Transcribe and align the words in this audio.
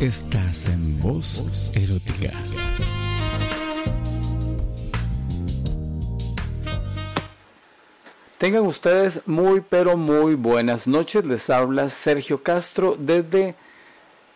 Estás 0.00 0.68
en 0.68 1.00
voz 1.00 1.70
erótica. 1.72 2.32
Tengan 8.38 8.66
ustedes 8.66 9.20
muy 9.26 9.60
pero 9.60 9.96
muy 9.96 10.34
buenas 10.34 10.88
noches. 10.88 11.24
Les 11.24 11.48
habla 11.48 11.88
Sergio 11.90 12.42
Castro 12.42 12.96
desde 12.98 13.54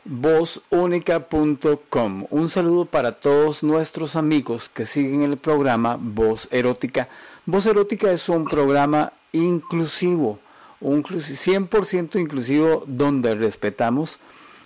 vozúnica.com. 0.05 2.27
Un 2.31 2.51
saludo 2.51 2.85
para 2.85 3.11
todos 3.13 3.65
nuestros 3.65 4.15
amigos 4.15 4.69
que 4.69 4.87
siguen 4.87 5.23
el 5.23 5.39
programa 5.39 5.99
Voz 6.01 6.47
Erótica. 6.53 7.09
Voz 7.47 7.67
Erótica 7.67 8.13
es 8.13 8.29
un 8.29 8.45
programa 8.45 9.13
inclusivo, 9.33 10.39
un 10.81 11.03
100% 11.03 12.21
inclusivo 12.21 12.85
donde 12.87 13.35
respetamos 13.35 14.21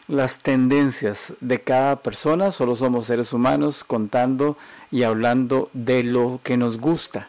las 0.08 0.38
tendencias 0.38 1.32
de 1.40 1.60
cada 1.60 1.96
persona. 2.02 2.52
Solo 2.52 2.76
somos 2.76 3.06
seres 3.06 3.32
humanos 3.32 3.84
contando 3.84 4.56
y 4.90 5.02
hablando 5.02 5.70
de 5.72 6.02
lo 6.02 6.40
que 6.42 6.56
nos 6.56 6.78
gusta. 6.78 7.28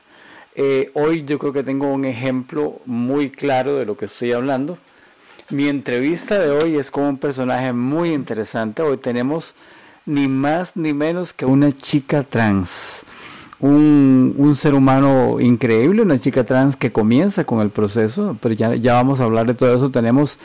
Eh, 0.56 0.92
hoy 0.94 1.24
yo 1.24 1.40
creo 1.40 1.54
que 1.54 1.64
tengo 1.64 1.92
un 1.92 2.06
ejemplo 2.06 2.80
muy 2.86 3.30
claro 3.30 3.76
de 3.76 3.86
lo 3.86 3.98
que 3.98 4.06
estoy 4.06 4.32
hablando. 4.32 4.78
Mi 5.50 5.68
entrevista 5.68 6.40
de 6.40 6.52
hoy 6.52 6.78
es 6.78 6.92
con 6.92 7.04
un 7.04 7.18
personaje 7.18 7.74
muy 7.74 8.14
interesante. 8.14 8.82
Hoy 8.82 8.98
tenemos 8.98 9.56
ni 10.06 10.28
más 10.28 10.76
ni 10.76 10.94
menos 10.94 11.34
que 11.34 11.46
una 11.46 11.72
chica 11.72 12.24
trans. 12.24 13.04
Un, 13.60 14.36
un, 14.38 14.56
ser 14.58 14.74
humano 14.74 15.40
increíble, 15.40 16.02
una 16.02 16.20
chica 16.20 16.44
trans 16.44 16.76
que 16.76 16.92
comienza 16.92 17.46
con 17.46 17.62
el 17.62 17.70
proceso, 17.70 18.38
pero 18.42 18.54
ya, 18.54 18.76
ya 18.76 18.94
vamos 18.94 19.22
a 19.22 19.24
hablar 19.24 19.48
de 19.48 19.54
todo 19.54 19.74
eso. 19.74 19.90
Tenemos 19.90 20.38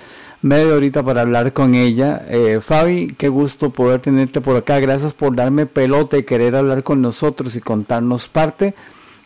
media 0.43 0.75
horita 0.75 1.03
para 1.03 1.23
hablar 1.23 1.53
con 1.53 1.75
ella. 1.75 2.25
Eh, 2.29 2.61
Fabi, 2.61 3.15
qué 3.19 3.29
gusto 3.29 3.71
poder 3.71 4.01
tenerte 4.01 4.41
por 4.41 4.57
acá. 4.57 4.79
Gracias 4.81 5.15
por 5.15 5.35
darme 5.35 5.67
pelota 5.67 6.17
y 6.17 6.25
querer 6.25 6.57
hablar 6.57 6.83
con 6.83 7.03
nosotros 7.03 7.57
y 7.57 7.61
contarnos 7.61 8.29
parte 8.29 8.75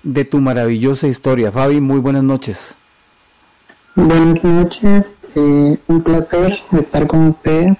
de 0.02 0.24
tu 0.24 0.40
maravillosa 0.40 1.06
historia. 1.06 1.52
Fabi, 1.52 1.80
muy 1.80 1.98
buenas 1.98 2.22
noches. 2.22 2.74
Buenas 3.94 4.42
noches, 4.42 5.04
eh, 5.34 5.78
un 5.86 6.02
placer 6.02 6.58
estar 6.72 7.06
con 7.06 7.26
ustedes 7.26 7.78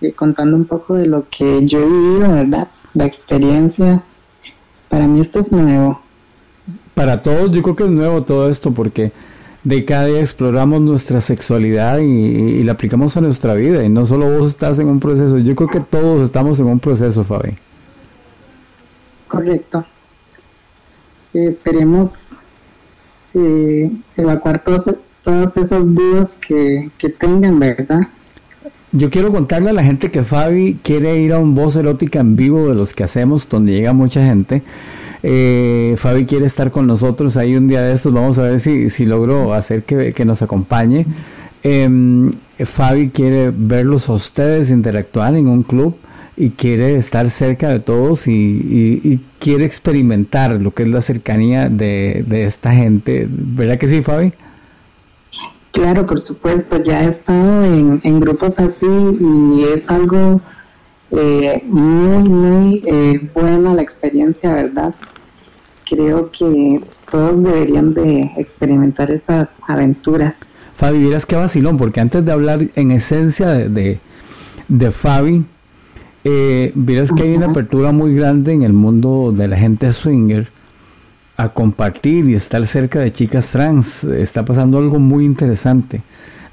y 0.00 0.12
contando 0.12 0.56
un 0.56 0.66
poco 0.66 0.94
de 0.94 1.06
lo 1.06 1.24
que 1.28 1.66
yo 1.66 1.80
he 1.80 1.86
vivido, 1.86 2.32
¿verdad? 2.32 2.68
La 2.94 3.06
experiencia. 3.06 4.02
Para 4.88 5.06
mí 5.08 5.20
esto 5.20 5.40
es 5.40 5.52
nuevo. 5.52 6.00
Para 6.94 7.22
todos 7.22 7.50
yo 7.50 7.60
creo 7.62 7.76
que 7.76 7.84
es 7.84 7.90
nuevo 7.90 8.22
todo 8.22 8.48
esto 8.48 8.72
porque 8.72 9.12
de 9.64 9.84
cada 9.84 10.06
día 10.06 10.20
exploramos 10.20 10.80
nuestra 10.80 11.20
sexualidad 11.20 11.98
y, 11.98 12.62
la 12.62 12.72
aplicamos 12.72 13.16
a 13.16 13.20
nuestra 13.20 13.54
vida. 13.54 13.84
Y 13.84 13.88
no 13.88 14.06
solo 14.06 14.38
vos 14.38 14.48
estás 14.48 14.78
en 14.78 14.88
un 14.88 15.00
proceso, 15.00 15.38
yo 15.38 15.54
creo 15.54 15.68
que 15.68 15.80
todos 15.80 16.24
estamos 16.24 16.58
en 16.60 16.66
un 16.66 16.80
proceso, 16.80 17.24
Fabi. 17.24 17.56
Correcto. 19.28 19.84
Eh, 21.34 21.48
esperemos 21.50 22.30
eh, 23.34 23.90
evacuar 24.16 24.64
todos, 24.64 24.90
todas 25.22 25.56
esas 25.56 25.94
dudas 25.94 26.36
que, 26.46 26.90
que 26.98 27.10
tengan, 27.10 27.58
¿verdad? 27.58 28.00
Yo 28.92 29.08
quiero 29.08 29.30
contarle 29.30 29.70
a 29.70 29.72
la 29.72 29.84
gente 29.84 30.10
que 30.10 30.24
Fabi 30.24 30.80
quiere 30.82 31.20
ir 31.20 31.32
a 31.32 31.38
un 31.38 31.54
voz 31.54 31.76
erótica 31.76 32.18
en 32.18 32.34
vivo 32.34 32.68
de 32.68 32.74
los 32.74 32.92
que 32.92 33.04
hacemos, 33.04 33.48
donde 33.48 33.72
llega 33.72 33.92
mucha 33.92 34.24
gente. 34.24 34.64
Eh, 35.22 35.94
Fabi 35.98 36.24
quiere 36.24 36.46
estar 36.46 36.70
con 36.70 36.86
nosotros 36.86 37.36
ahí 37.36 37.56
un 37.56 37.68
día 37.68 37.82
de 37.82 37.92
estos. 37.92 38.12
Vamos 38.12 38.38
a 38.38 38.42
ver 38.42 38.60
si, 38.60 38.90
si 38.90 39.04
logro 39.04 39.52
hacer 39.54 39.84
que, 39.84 40.12
que 40.12 40.24
nos 40.24 40.42
acompañe. 40.42 41.06
Eh, 41.62 42.30
Fabi 42.64 43.10
quiere 43.10 43.52
verlos 43.54 44.08
a 44.08 44.12
ustedes 44.12 44.70
interactuar 44.70 45.34
en 45.34 45.48
un 45.48 45.62
club 45.62 45.96
y 46.36 46.50
quiere 46.50 46.96
estar 46.96 47.28
cerca 47.28 47.68
de 47.68 47.80
todos 47.80 48.26
y, 48.26 48.32
y, 48.32 49.20
quiere 49.38 49.66
experimentar 49.66 50.52
lo 50.52 50.72
que 50.72 50.84
es 50.84 50.88
la 50.88 51.02
cercanía 51.02 51.68
de, 51.68 52.24
de, 52.26 52.46
esta 52.46 52.72
gente. 52.72 53.26
¿Verdad 53.28 53.78
que 53.78 53.88
sí, 53.88 54.02
Fabi? 54.02 54.32
Claro, 55.72 56.06
por 56.06 56.18
supuesto. 56.18 56.82
Ya 56.82 57.04
he 57.04 57.08
estado 57.08 57.64
en, 57.64 58.00
en 58.04 58.20
grupos 58.20 58.58
así 58.58 58.86
y 58.86 59.64
es 59.64 59.88
algo 59.90 60.40
eh, 61.10 61.62
muy, 61.66 62.28
muy 62.28 62.82
eh, 62.86 63.30
buena 63.34 63.74
la 63.74 63.82
experiencia, 63.82 64.52
¿verdad? 64.52 64.94
Creo 65.90 66.30
que 66.30 66.80
todos 67.10 67.42
deberían 67.42 67.92
de 67.94 68.30
experimentar 68.36 69.10
esas 69.10 69.56
aventuras. 69.66 70.38
Fabi, 70.76 70.98
miras 70.98 71.26
qué 71.26 71.34
vacilón, 71.34 71.78
porque 71.78 71.98
antes 71.98 72.24
de 72.24 72.30
hablar 72.30 72.68
en 72.76 72.92
esencia 72.92 73.48
de, 73.48 73.68
de, 73.68 74.00
de 74.68 74.90
Fabi, 74.92 75.44
eh, 76.22 76.72
que 77.16 77.22
hay 77.24 77.34
una 77.34 77.46
apertura 77.46 77.90
muy 77.90 78.14
grande 78.14 78.52
en 78.52 78.62
el 78.62 78.72
mundo 78.72 79.34
de 79.36 79.48
la 79.48 79.56
gente 79.56 79.92
swinger 79.92 80.48
a 81.36 81.48
compartir 81.48 82.30
y 82.30 82.34
estar 82.34 82.64
cerca 82.68 83.00
de 83.00 83.10
chicas 83.10 83.48
trans. 83.48 84.04
Está 84.04 84.44
pasando 84.44 84.78
algo 84.78 85.00
muy 85.00 85.24
interesante. 85.24 86.02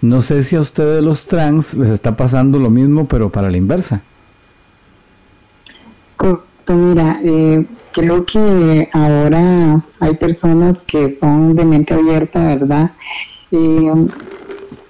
No 0.01 0.21
sé 0.21 0.41
si 0.41 0.55
a 0.55 0.61
ustedes 0.61 1.03
los 1.03 1.25
trans 1.25 1.75
les 1.75 1.91
está 1.91 2.17
pasando 2.17 2.57
lo 2.57 2.71
mismo, 2.71 3.07
pero 3.07 3.29
para 3.29 3.51
la 3.51 3.57
inversa. 3.57 4.01
Mira, 6.73 7.19
eh, 7.23 7.65
creo 7.93 8.25
que 8.25 8.89
ahora 8.91 9.83
hay 9.99 10.13
personas 10.15 10.83
que 10.83 11.09
son 11.09 11.55
de 11.55 11.65
mente 11.65 11.93
abierta, 11.93 12.43
¿verdad? 12.45 12.91
Eh, 13.51 14.07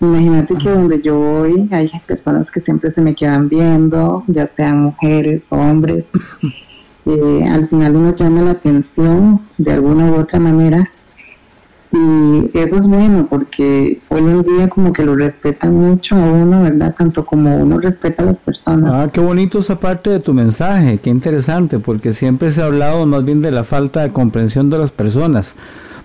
imagínate 0.01 0.55
que 0.55 0.69
donde 0.69 1.01
yo 1.01 1.17
voy 1.17 1.67
hay 1.71 1.89
personas 2.07 2.49
que 2.49 2.59
siempre 2.61 2.89
se 2.89 3.01
me 3.01 3.13
quedan 3.13 3.47
viendo, 3.47 4.23
ya 4.27 4.47
sean 4.47 4.81
mujeres, 4.81 5.47
hombres. 5.51 6.07
Eh, 7.05 7.47
al 7.49 7.69
final 7.69 7.95
uno 7.95 8.13
llama 8.13 8.41
la 8.41 8.51
atención 8.51 9.41
de 9.57 9.71
alguna 9.71 10.11
u 10.11 10.15
otra 10.15 10.39
manera 10.39 10.91
y 11.91 12.49
eso 12.57 12.75
es 12.75 12.87
bueno 12.87 13.27
porque 13.29 14.01
hoy 14.09 14.21
en 14.21 14.43
día 14.43 14.67
como 14.67 14.91
que 14.91 15.03
lo 15.03 15.15
respetan 15.15 15.73
mucho 15.73 16.15
a 16.15 16.19
uno, 16.19 16.63
¿verdad? 16.63 16.93
Tanto 16.95 17.25
como 17.25 17.55
uno 17.55 17.79
respeta 17.79 18.23
a 18.23 18.25
las 18.25 18.41
personas. 18.41 18.91
Ah, 18.93 19.09
qué 19.11 19.21
bonito 19.21 19.59
esa 19.59 19.79
parte 19.79 20.09
de 20.09 20.19
tu 20.19 20.33
mensaje, 20.33 20.99
qué 20.99 21.09
interesante, 21.09 21.79
porque 21.79 22.13
siempre 22.13 22.51
se 22.51 22.61
ha 22.61 22.65
hablado 22.65 23.05
más 23.05 23.23
bien 23.23 23.41
de 23.41 23.51
la 23.51 23.63
falta 23.63 24.01
de 24.01 24.11
comprensión 24.11 24.69
de 24.69 24.79
las 24.79 24.91
personas. 24.91 25.55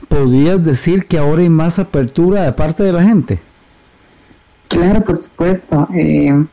¿Podrías 0.09 0.63
decir 0.63 1.07
que 1.07 1.19
ahora 1.19 1.43
hay 1.43 1.49
más 1.49 1.79
apertura 1.79 2.43
de 2.43 2.53
parte 2.53 2.85
de 2.85 2.93
la 2.93 3.03
gente? 3.03 3.41
Claro, 4.69 5.03
por 5.03 5.17
supuesto. 5.17 5.89
Eh, 5.95 6.45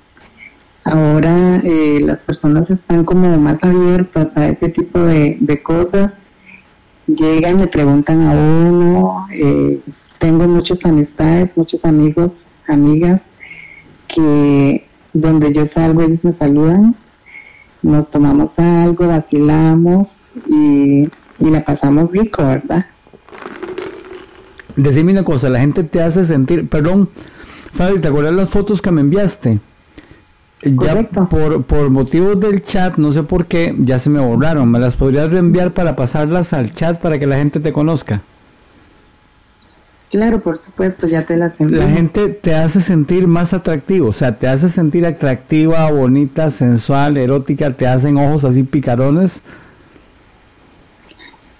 ahora 0.86 1.58
eh, 1.58 2.00
las 2.02 2.24
personas 2.24 2.72
están 2.72 3.06
como 3.06 3.38
más 3.38 3.64
abiertas 3.64 4.36
a 4.36 4.48
ese 4.48 4.70
tipo 4.70 5.00
de, 5.00 5.38
de 5.40 5.62
cosas 5.62 6.26
llegan, 7.16 7.58
me 7.58 7.68
preguntan 7.68 8.22
a 8.22 8.31
uno, 8.34 9.28
eh, 9.34 9.80
tengo 10.18 10.47
muchas 10.47 10.86
amistades, 10.86 11.58
muchos 11.58 11.86
amigos, 11.86 12.42
amigas, 12.68 13.30
que 14.08 14.88
donde 15.14 15.53
yo 15.53 15.66
salgo 15.66 16.02
ellos 16.02 16.24
me 16.24 16.34
saludan, 16.34 16.96
nos 17.81 18.09
tomamos 18.09 18.59
algo, 18.59 19.08
vacilamos 19.08 20.18
y, 20.48 21.09
y 21.40 21.50
la 21.50 21.64
pasamos 21.64 22.12
rico, 22.12 22.46
¿verdad? 22.46 22.86
Decime 24.75 25.12
una 25.12 25.24
cosa, 25.24 25.50
la 25.50 25.59
gente 25.59 25.84
te 25.84 26.02
hace 26.02 26.24
sentir, 26.24 26.69
perdón, 26.69 27.09
Fabi, 27.74 28.00
¿te 28.00 28.08
acuerdas 28.08 28.34
las 28.34 28.50
fotos 28.50 28.81
que 28.81 28.92
me 28.92 29.02
enviaste? 29.02 29.59
Ya 30.62 31.09
por, 31.30 31.64
por 31.64 31.90
motivos 31.90 32.40
del 32.40 32.62
chat, 32.62 32.97
no 32.97 33.14
sé 33.14 33.24
por 33.24 33.46
qué, 33.46 33.74
ya 33.80 33.97
se 33.97 34.09
me 34.09 34.20
borraron. 34.20 34.70
¿Me 34.70 34.80
las 34.80 34.96
podrías 34.96 35.30
reenviar 35.30 35.74
para 35.74 35.96
pasarlas 35.96 36.52
al 36.52 36.74
chat 36.74 37.00
para 37.00 37.18
que 37.18 37.28
la 37.28 37.38
gente 37.38 37.59
te 37.59 37.72
conozca? 37.72 38.22
Claro, 40.12 40.42
por 40.42 40.58
supuesto, 40.58 41.08
ya 41.08 41.25
te 41.25 41.38
las 41.38 41.59
envío. 41.62 41.78
La 41.78 41.88
gente 41.88 42.30
te 42.30 42.56
hace 42.56 42.81
sentir 42.81 43.28
más 43.28 43.53
atractivo, 43.53 44.08
o 44.08 44.14
sea, 44.14 44.38
te 44.38 44.48
hace 44.48 44.68
sentir 44.68 45.06
atractiva, 45.06 45.90
bonita, 45.92 46.50
sensual, 46.50 47.16
erótica, 47.18 47.72
te 47.72 47.88
hacen 47.88 48.18
ojos 48.18 48.44
así 48.44 48.63
picarones. 48.63 49.44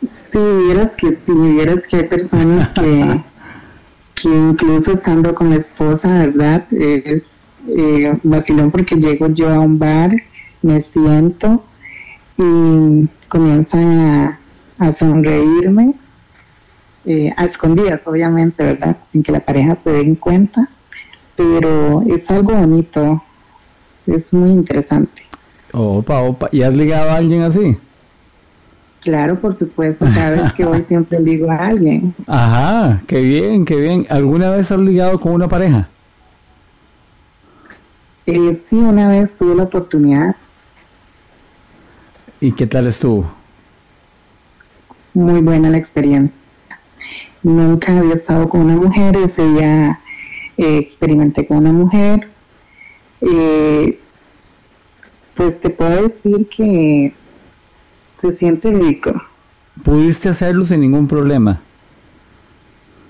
Sí, 0.10 0.40
vieras 0.66 0.96
que 0.96 1.10
sí, 1.10 1.18
vieras 1.28 1.86
que 1.88 1.98
hay 1.98 2.04
personas 2.06 2.70
que, 2.70 3.22
que 4.16 4.30
incluso 4.30 4.94
estando 4.94 5.36
con 5.36 5.52
la 5.52 5.58
esposa, 5.58 6.10
¿verdad? 6.26 6.66
Es 6.72 7.39
eh, 7.68 8.18
vacilón 8.24 8.70
porque 8.70 8.96
llego 8.96 9.28
yo 9.28 9.50
a 9.50 9.60
un 9.60 9.78
bar, 9.78 10.12
me 10.62 10.82
siento 10.82 11.64
y 12.38 13.08
comienza 13.28 14.40
a, 14.80 14.92
sonreírme, 14.92 15.94
eh, 17.06 17.34
a 17.36 17.46
escondidas 17.46 18.08
obviamente, 18.08 18.64
¿verdad? 18.64 18.98
Sin 19.06 19.24
que 19.24 19.32
la 19.32 19.40
pareja 19.40 19.76
se 19.76 19.92
dé 19.92 20.02
en 20.02 20.16
cuenta, 20.16 20.70
pero 21.36 22.02
es 22.08 22.30
algo 22.32 22.54
bonito, 22.56 23.22
es 24.08 24.34
muy 24.34 24.50
interesante. 24.50 25.24
Opa, 25.74 26.22
opa, 26.22 26.50
¿y 26.52 26.62
has 26.62 26.74
ligado 26.74 27.10
a 27.12 27.16
alguien 27.16 27.42
así? 27.42 27.78
Claro, 29.02 29.40
por 29.40 29.54
supuesto, 29.54 30.06
cada 30.14 30.32
vez 30.32 30.54
que 30.54 30.66
voy 30.66 30.82
siempre 30.84 31.20
ligo 31.22 31.50
a 31.50 31.56
alguien. 31.56 32.14
Ajá, 32.28 33.02
qué 33.08 33.22
bien, 33.22 33.66
qué 33.66 33.78
bien. 33.78 34.06
¿Alguna 34.10 34.50
vez 34.50 34.72
has 34.72 34.80
ligado 34.80 35.20
con 35.20 35.34
una 35.34 35.48
pareja? 35.48 35.88
Eh, 38.32 38.62
sí, 38.70 38.76
una 38.76 39.10
vez 39.10 39.34
tuve 39.36 39.56
la 39.56 39.64
oportunidad. 39.64 40.36
¿Y 42.40 42.52
qué 42.52 42.68
tal 42.68 42.86
estuvo? 42.86 43.28
Muy 45.16 45.42
buena 45.42 45.72
la 45.72 45.78
experiencia. 45.78 46.38
Nunca 47.42 47.98
había 47.98 48.14
estado 48.14 48.48
con 48.48 48.62
una 48.62 48.76
mujer, 48.76 49.18
ese 49.18 49.44
día 49.48 50.00
eh, 50.58 50.78
experimenté 50.78 51.48
con 51.48 51.58
una 51.58 51.74
mujer. 51.74 52.30
Eh, 53.22 54.00
pues 55.34 55.60
te 55.60 55.72
puedo 55.72 56.10
decir 56.10 56.48
que 56.56 57.16
se 58.04 58.32
siente 58.32 58.72
rico. 58.72 59.12
¿Pudiste 59.84 60.30
hacerlo 60.30 60.66
sin 60.66 60.82
ningún 60.82 61.08
problema? 61.08 61.64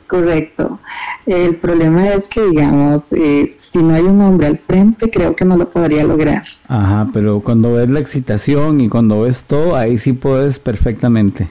Correcto. 0.09 0.79
El 1.27 1.57
problema 1.57 2.09
es 2.09 2.27
que, 2.27 2.41
digamos, 2.41 3.03
eh, 3.11 3.55
si 3.59 3.77
no 3.77 3.93
hay 3.93 4.01
un 4.01 4.19
hombre 4.21 4.47
al 4.47 4.57
frente, 4.57 5.11
creo 5.11 5.35
que 5.35 5.45
no 5.45 5.55
lo 5.55 5.69
podría 5.69 6.03
lograr. 6.03 6.41
Ajá, 6.67 7.07
pero 7.13 7.41
cuando 7.41 7.73
ves 7.73 7.87
la 7.91 7.99
excitación 7.99 8.81
y 8.81 8.89
cuando 8.89 9.21
ves 9.21 9.45
todo, 9.45 9.75
ahí 9.75 9.99
sí 9.99 10.13
puedes 10.13 10.57
perfectamente. 10.57 11.47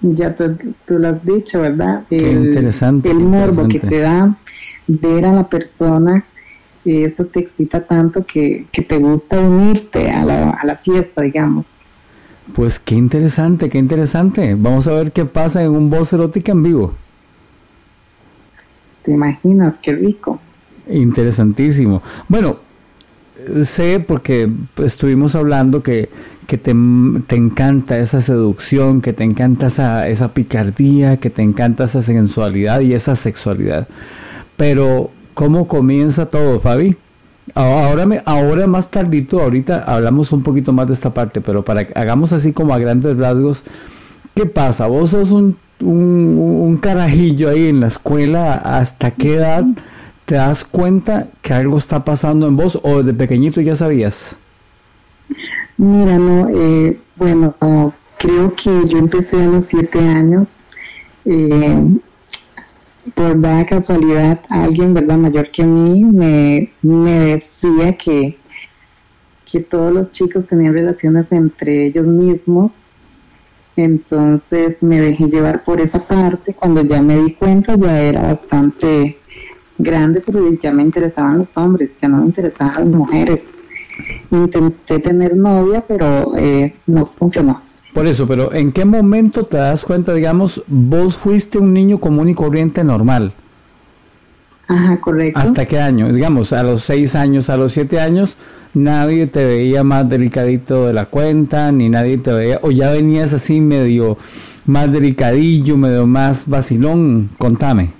Ya 0.00 0.34
tú, 0.34 0.98
lo 0.98 1.08
has 1.10 1.24
dicho, 1.24 1.60
¿verdad? 1.60 2.02
Qué 2.10 2.16
el, 2.16 2.46
interesante. 2.48 3.08
El 3.08 3.20
morbo 3.20 3.68
que 3.68 3.78
te 3.78 4.00
da 4.00 4.36
ver 4.88 5.26
a 5.26 5.32
la 5.32 5.48
persona, 5.48 6.24
eso 6.84 7.24
te 7.26 7.38
excita 7.38 7.84
tanto 7.84 8.26
que, 8.26 8.66
te 8.72 8.98
gusta 8.98 9.38
unirte 9.38 10.10
a 10.10 10.24
la, 10.24 10.50
a 10.50 10.66
la 10.66 10.76
fiesta, 10.78 11.22
digamos. 11.22 11.68
Pues 12.52 12.78
qué 12.78 12.94
interesante, 12.94 13.68
qué 13.68 13.78
interesante. 13.78 14.54
Vamos 14.54 14.86
a 14.86 14.92
ver 14.92 15.12
qué 15.12 15.24
pasa 15.24 15.62
en 15.62 15.70
un 15.70 15.88
voz 15.88 16.12
erótica 16.12 16.52
en 16.52 16.62
vivo. 16.62 16.94
¿Te 19.02 19.12
imaginas? 19.12 19.78
Qué 19.82 19.92
rico. 19.92 20.38
Interesantísimo. 20.88 22.02
Bueno, 22.28 22.58
sé 23.64 24.00
porque 24.00 24.50
estuvimos 24.76 25.34
hablando 25.34 25.82
que, 25.82 26.08
que 26.46 26.58
te, 26.58 26.74
te, 27.26 27.36
encanta 27.36 27.98
esa 27.98 28.20
seducción, 28.20 29.00
que 29.00 29.12
te 29.12 29.24
encanta 29.24 29.66
esa, 29.66 30.08
esa 30.08 30.32
picardía, 30.34 31.16
que 31.18 31.30
te 31.30 31.42
encanta 31.42 31.84
esa 31.84 32.02
sensualidad 32.02 32.80
y 32.80 32.94
esa 32.94 33.16
sexualidad. 33.16 33.88
Pero, 34.56 35.10
¿cómo 35.34 35.66
comienza 35.66 36.26
todo, 36.26 36.60
Fabi? 36.60 36.96
Ahora, 37.54 38.04
me, 38.04 38.20
ahora 38.24 38.66
más 38.66 38.90
tardito, 38.90 39.40
ahorita 39.40 39.84
hablamos 39.84 40.32
un 40.32 40.42
poquito 40.42 40.72
más 40.72 40.88
de 40.88 40.94
esta 40.94 41.14
parte, 41.14 41.40
pero 41.40 41.64
para 41.64 41.86
que 41.86 41.98
hagamos 41.98 42.32
así 42.32 42.52
como 42.52 42.74
a 42.74 42.78
grandes 42.78 43.16
rasgos, 43.16 43.62
¿qué 44.34 44.44
pasa? 44.44 44.88
Vos 44.88 45.10
sos 45.10 45.30
un, 45.30 45.56
un, 45.80 46.76
carajillo 46.78 47.50
ahí 47.50 47.68
en 47.68 47.80
la 47.80 47.86
escuela, 47.86 48.54
¿hasta 48.54 49.12
qué 49.12 49.36
edad 49.36 49.64
te 50.24 50.34
das 50.34 50.64
cuenta 50.64 51.28
que 51.42 51.52
algo 51.52 51.78
está 51.78 52.04
pasando 52.04 52.48
en 52.48 52.56
vos 52.56 52.78
o 52.82 53.04
de 53.04 53.14
pequeñito 53.14 53.60
ya 53.60 53.76
sabías? 53.76 54.34
Mira, 55.76 56.18
no, 56.18 56.48
eh, 56.50 56.98
bueno, 57.16 57.54
creo 58.18 58.54
que 58.54 58.88
yo 58.88 58.98
empecé 58.98 59.42
a 59.42 59.46
los 59.46 59.66
siete 59.66 60.00
años. 60.00 60.62
Eh, 61.24 61.98
por 63.12 63.40
da 63.40 63.66
casualidad 63.66 64.40
alguien, 64.48 64.94
¿verdad?, 64.94 65.18
mayor 65.18 65.50
que 65.50 65.64
mí 65.64 66.04
me, 66.04 66.72
me 66.82 67.18
decía 67.18 67.96
que, 67.96 68.38
que 69.50 69.60
todos 69.60 69.92
los 69.92 70.10
chicos 70.10 70.46
tenían 70.46 70.72
relaciones 70.72 71.30
entre 71.32 71.86
ellos 71.86 72.06
mismos. 72.06 72.72
Entonces 73.76 74.82
me 74.82 75.00
dejé 75.00 75.26
llevar 75.26 75.64
por 75.64 75.80
esa 75.80 76.06
parte. 76.06 76.54
Cuando 76.54 76.82
ya 76.82 77.02
me 77.02 77.16
di 77.16 77.34
cuenta 77.34 77.74
ya 77.76 78.00
era 78.00 78.22
bastante 78.22 79.18
grande, 79.78 80.22
pero 80.24 80.48
ya 80.52 80.72
me 80.72 80.82
interesaban 80.82 81.38
los 81.38 81.56
hombres, 81.56 82.00
ya 82.00 82.08
no 82.08 82.18
me 82.18 82.26
interesaban 82.26 82.90
las 82.90 82.98
mujeres. 82.98 83.50
Intenté 84.30 84.98
tener 85.00 85.36
novia, 85.36 85.84
pero 85.86 86.36
eh, 86.36 86.74
no 86.86 87.04
funcionó. 87.04 87.73
Por 87.94 88.08
eso, 88.08 88.26
pero 88.26 88.52
¿en 88.52 88.72
qué 88.72 88.84
momento 88.84 89.46
te 89.46 89.56
das 89.56 89.84
cuenta, 89.84 90.12
digamos, 90.12 90.60
vos 90.66 91.16
fuiste 91.16 91.58
un 91.58 91.72
niño 91.72 91.98
común 92.00 92.28
y 92.28 92.34
corriente 92.34 92.82
normal? 92.82 93.32
Ajá, 94.66 95.00
correcto. 95.00 95.38
¿Hasta 95.38 95.64
qué 95.64 95.78
año? 95.78 96.12
Digamos, 96.12 96.52
a 96.52 96.64
los 96.64 96.82
seis 96.82 97.14
años, 97.14 97.48
a 97.50 97.56
los 97.56 97.70
siete 97.70 98.00
años, 98.00 98.36
nadie 98.74 99.28
te 99.28 99.46
veía 99.46 99.84
más 99.84 100.08
delicadito 100.08 100.88
de 100.88 100.92
la 100.92 101.06
cuenta, 101.06 101.70
ni 101.70 101.88
nadie 101.88 102.18
te 102.18 102.32
veía, 102.32 102.58
o 102.62 102.72
ya 102.72 102.90
venías 102.90 103.32
así 103.32 103.60
medio 103.60 104.18
más 104.66 104.90
delicadillo, 104.90 105.76
medio 105.76 106.04
más 106.04 106.48
vacilón, 106.48 107.30
contame. 107.38 107.92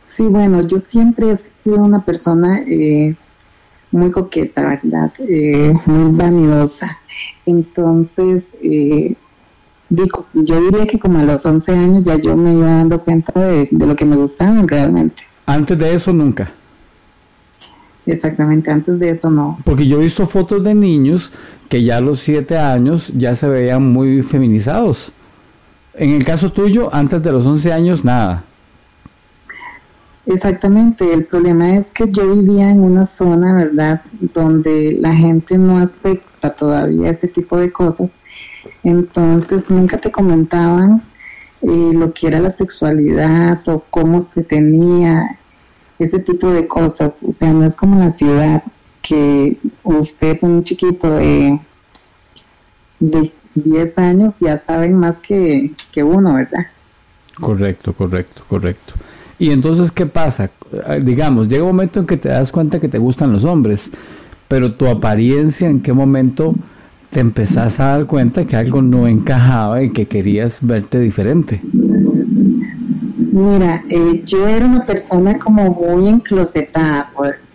Sí, 0.00 0.24
bueno, 0.24 0.60
yo 0.60 0.80
siempre 0.80 1.30
he 1.30 1.36
sido 1.36 1.84
una 1.84 2.04
persona 2.04 2.64
eh, 2.66 3.14
muy 3.92 4.10
coqueta, 4.10 4.62
¿verdad? 4.62 5.12
Eh, 5.18 5.72
muy 5.86 6.16
vanidosa. 6.16 6.88
Entonces, 7.46 8.44
eh, 8.62 9.14
digo, 9.88 10.26
yo 10.32 10.60
diría 10.60 10.86
que 10.86 10.98
como 10.98 11.18
a 11.18 11.24
los 11.24 11.44
11 11.44 11.72
años 11.72 12.02
ya 12.04 12.16
yo 12.16 12.36
me 12.36 12.54
iba 12.54 12.66
dando 12.66 13.02
cuenta 13.04 13.38
de, 13.38 13.68
lo 13.70 13.94
que 13.94 14.04
me 14.04 14.16
gustaba 14.16 14.60
realmente. 14.66 15.22
Antes 15.46 15.78
de 15.78 15.94
eso 15.94 16.12
nunca. 16.12 16.50
Exactamente, 18.04 18.70
antes 18.70 18.98
de 18.98 19.10
eso 19.10 19.30
no. 19.30 19.58
Porque 19.64 19.86
yo 19.86 20.00
he 20.00 20.04
visto 20.04 20.26
fotos 20.26 20.64
de 20.64 20.74
niños 20.74 21.30
que 21.68 21.84
ya 21.84 21.98
a 21.98 22.00
los 22.00 22.20
7 22.20 22.58
años 22.58 23.12
ya 23.16 23.36
se 23.36 23.48
veían 23.48 23.92
muy 23.92 24.22
feminizados. 24.22 25.12
En 25.94 26.10
el 26.10 26.24
caso 26.24 26.50
tuyo, 26.50 26.92
antes 26.92 27.22
de 27.22 27.30
los 27.30 27.46
11 27.46 27.72
años, 27.72 28.04
nada. 28.04 28.44
Exactamente, 30.26 31.12
el 31.12 31.26
problema 31.26 31.74
es 31.76 31.90
que 31.90 32.10
yo 32.10 32.32
vivía 32.32 32.70
en 32.70 32.82
una 32.82 33.06
zona, 33.06 33.54
¿verdad?, 33.54 34.02
donde 34.20 34.92
la 34.92 35.14
gente 35.14 35.58
no 35.58 35.78
acepta 35.78 36.54
todavía 36.54 37.10
ese 37.10 37.26
tipo 37.26 37.56
de 37.56 37.72
cosas. 37.72 38.12
Entonces 38.84 39.68
nunca 39.68 39.98
te 39.98 40.12
comentaban 40.12 41.02
eh, 41.62 41.90
lo 41.92 42.12
que 42.14 42.28
era 42.28 42.38
la 42.38 42.52
sexualidad 42.52 43.66
o 43.68 43.84
cómo 43.90 44.20
se 44.20 44.42
tenía 44.42 45.38
ese 45.98 46.20
tipo 46.20 46.50
de 46.50 46.68
cosas. 46.68 47.20
O 47.26 47.32
sea, 47.32 47.52
no 47.52 47.64
es 47.64 47.74
como 47.74 47.98
la 47.98 48.10
ciudad 48.10 48.62
que 49.02 49.58
usted, 49.82 50.38
un 50.42 50.62
chiquito 50.62 51.16
de, 51.16 51.58
de 53.00 53.32
10 53.56 53.98
años, 53.98 54.34
ya 54.40 54.56
saben 54.58 54.94
más 54.94 55.18
que, 55.18 55.72
que 55.90 56.04
uno, 56.04 56.34
¿verdad? 56.34 56.66
Correcto, 57.40 57.92
correcto, 57.92 58.44
correcto. 58.46 58.94
Y 59.42 59.50
entonces, 59.50 59.90
¿qué 59.90 60.06
pasa? 60.06 60.52
Ah, 60.86 60.98
digamos, 60.98 61.48
llega 61.48 61.64
un 61.64 61.70
momento 61.70 61.98
en 61.98 62.06
que 62.06 62.16
te 62.16 62.28
das 62.28 62.52
cuenta 62.52 62.78
que 62.78 62.86
te 62.86 62.98
gustan 62.98 63.32
los 63.32 63.44
hombres, 63.44 63.90
pero 64.46 64.74
tu 64.74 64.86
apariencia, 64.86 65.68
¿en 65.68 65.80
qué 65.80 65.92
momento 65.92 66.54
te 67.10 67.18
empezás 67.18 67.80
a 67.80 67.86
dar 67.86 68.06
cuenta 68.06 68.44
que 68.44 68.54
algo 68.54 68.82
no 68.82 69.08
encajaba 69.08 69.82
y 69.82 69.90
que 69.90 70.06
querías 70.06 70.60
verte 70.60 71.00
diferente? 71.00 71.60
Mira, 73.32 73.82
eh, 73.88 74.22
yo 74.24 74.46
era 74.46 74.64
una 74.64 74.86
persona 74.86 75.36
como 75.40 75.70
muy 75.70 76.06
enclosetada, 76.06 77.10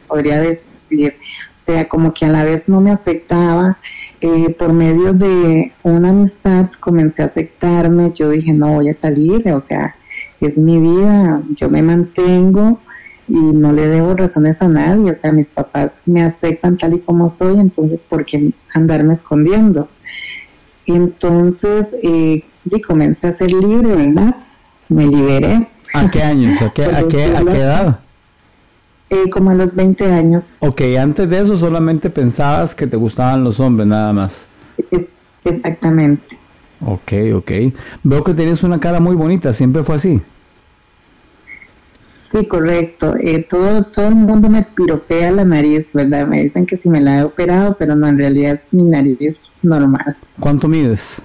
podría 0.10 0.42
decir. 0.42 1.14
O 1.56 1.58
sea, 1.58 1.88
como 1.88 2.14
que 2.14 2.26
a 2.26 2.28
la 2.28 2.44
vez 2.44 2.68
no 2.68 2.82
me 2.82 2.92
aceptaba. 2.92 3.78
Eh, 4.20 4.54
por 4.60 4.74
medio 4.74 5.14
de 5.14 5.72
una 5.84 6.10
amistad 6.10 6.70
comencé 6.82 7.22
a 7.22 7.28
aceptarme. 7.28 8.12
Yo 8.14 8.30
dije, 8.30 8.52
no 8.52 8.74
voy 8.74 8.90
a 8.90 8.94
salir. 8.94 9.50
O 9.54 9.62
sea, 9.62 9.96
es 10.42 10.58
mi 10.58 10.80
vida, 10.80 11.42
yo 11.56 11.70
me 11.70 11.82
mantengo 11.82 12.80
y 13.28 13.40
no 13.40 13.72
le 13.74 13.88
debo 13.88 14.16
razones 14.16 14.62
a 14.62 14.68
nadie, 14.68 15.12
o 15.12 15.16
sea, 15.16 15.32
mis 15.32 15.50
papás 15.50 16.02
me 16.06 16.24
aceptan 16.24 16.78
tal 16.78 16.94
y 16.94 17.00
como 17.00 17.30
soy, 17.30 17.60
entonces, 17.60 18.06
¿por 18.08 18.26
qué 18.26 18.54
andarme 18.74 19.14
escondiendo? 19.14 19.90
Entonces, 20.86 21.94
eh, 22.02 22.44
y 22.66 22.82
comencé 22.82 23.28
a 23.28 23.34
ser 23.34 23.52
libre, 23.52 23.96
¿verdad? 23.96 24.36
Me 24.90 25.06
liberé. 25.06 25.68
¿A 25.94 26.10
qué 26.10 26.24
años? 26.24 26.62
¿A 26.62 26.72
qué, 26.72 26.86
a 26.86 27.08
qué, 27.10 27.26
a 27.26 27.44
qué 27.44 27.58
edad? 27.58 28.00
Eh, 29.10 29.30
como 29.30 29.52
a 29.52 29.54
los 29.54 29.74
20 29.74 30.06
años. 30.12 30.56
Ok, 30.60 30.82
antes 31.00 31.30
de 31.30 31.40
eso 31.40 31.58
solamente 31.58 32.10
pensabas 32.10 32.76
que 32.76 32.88
te 32.88 32.98
gustaban 32.98 33.44
los 33.44 33.60
hombres 33.60 33.88
nada 33.88 34.12
más. 34.14 34.48
Exactamente. 35.44 36.38
Ok, 36.82 37.14
ok. 37.36 37.52
Veo 38.04 38.24
que 38.24 38.34
tienes 38.34 38.64
una 38.64 38.80
cara 38.80 39.00
muy 39.00 39.16
bonita, 39.16 39.54
¿siempre 39.54 39.84
fue 39.84 39.96
así? 39.96 40.22
Sí, 42.02 42.46
correcto. 42.46 43.16
Eh, 43.20 43.46
todo, 43.50 43.84
todo 43.84 44.08
el 44.10 44.16
mundo 44.16 44.50
me 44.50 44.64
piropea 44.64 45.32
la 45.32 45.46
nariz, 45.46 45.94
¿verdad? 45.94 46.28
Me 46.28 46.44
dicen 46.44 46.66
que 46.66 46.76
si 46.76 46.90
me 46.90 47.00
la 47.00 47.20
he 47.20 47.24
operado, 47.24 47.76
pero 47.80 47.96
no, 47.96 48.08
en 48.08 48.18
realidad 48.18 48.56
es 48.56 48.68
mi 48.72 48.84
nariz 48.84 49.60
normal. 49.64 50.16
¿Cuánto 50.40 50.68
mides? 50.68 51.22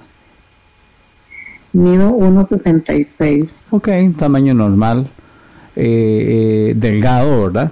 Mido 1.73 2.11
1,66. 2.11 3.49
Ok, 3.71 3.89
tamaño 4.17 4.53
normal. 4.53 5.09
Eh, 5.75 6.69
eh, 6.69 6.73
delgado, 6.75 7.43
¿verdad? 7.43 7.71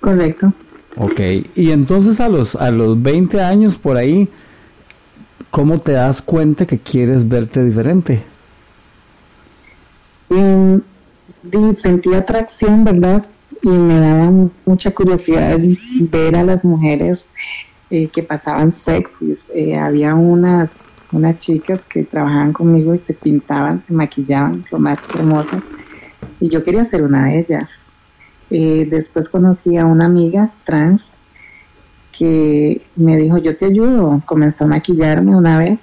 Correcto. 0.00 0.52
Ok, 0.96 1.20
y 1.54 1.70
entonces 1.70 2.20
a 2.20 2.28
los, 2.28 2.54
a 2.56 2.70
los 2.70 3.00
20 3.00 3.40
años 3.40 3.76
por 3.76 3.96
ahí, 3.96 4.28
¿cómo 5.52 5.80
te 5.80 5.92
das 5.92 6.20
cuenta 6.20 6.66
que 6.66 6.80
quieres 6.80 7.28
verte 7.28 7.62
diferente? 7.62 8.24
Mm, 10.30 10.78
sentí 11.76 12.12
atracción, 12.12 12.82
¿verdad? 12.82 13.24
y 13.62 13.68
me 13.68 14.00
daba 14.00 14.50
mucha 14.66 14.90
curiosidad 14.90 15.58
ver 16.10 16.36
a 16.36 16.42
las 16.42 16.64
mujeres 16.64 17.30
eh, 17.90 18.10
que 18.10 18.24
pasaban 18.24 18.72
sexys. 18.72 19.48
Eh, 19.54 19.76
había 19.76 20.14
unas, 20.14 20.72
unas 21.12 21.38
chicas 21.38 21.84
que 21.84 22.04
trabajaban 22.04 22.52
conmigo 22.52 22.92
y 22.92 22.98
se 22.98 23.14
pintaban, 23.14 23.84
se 23.84 23.92
maquillaban, 23.92 24.64
lo 24.70 24.78
más 24.80 24.98
hermosas, 25.14 25.62
y 26.40 26.50
yo 26.50 26.64
quería 26.64 26.84
ser 26.84 27.02
una 27.02 27.26
de 27.26 27.38
ellas. 27.40 27.70
Eh, 28.50 28.86
después 28.90 29.28
conocí 29.28 29.76
a 29.76 29.86
una 29.86 30.06
amiga 30.06 30.52
trans 30.64 31.11
que 32.16 32.82
me 32.96 33.16
dijo, 33.16 33.38
yo 33.38 33.56
te 33.56 33.66
ayudo, 33.66 34.22
comenzó 34.26 34.64
a 34.64 34.68
maquillarme 34.68 35.34
una 35.34 35.58
vez 35.58 35.78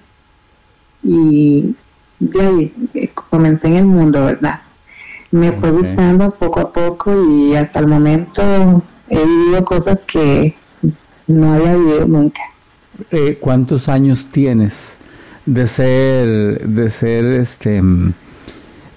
y 1.04 1.76
de 2.20 2.42
ahí 2.42 3.10
comencé 3.30 3.68
en 3.68 3.76
el 3.76 3.86
mundo, 3.86 4.26
¿verdad? 4.26 4.62
Me 5.32 5.52
fue 5.52 5.72
gustando 5.72 6.32
poco 6.32 6.60
a 6.60 6.72
poco 6.72 7.12
y 7.30 7.56
hasta 7.56 7.80
el 7.80 7.88
momento 7.88 8.84
he 9.08 9.26
vivido 9.26 9.64
cosas 9.64 10.06
que 10.06 10.56
no 11.28 11.54
había 11.54 11.76
vivido 11.76 12.08
nunca. 12.08 12.42
Eh, 13.12 13.38
¿Cuántos 13.40 13.88
años 13.90 14.28
tienes 14.32 14.98
de 15.46 15.68
ser, 15.68 16.68
de 16.68 16.90
ser 16.90 17.26
este, 17.26 17.82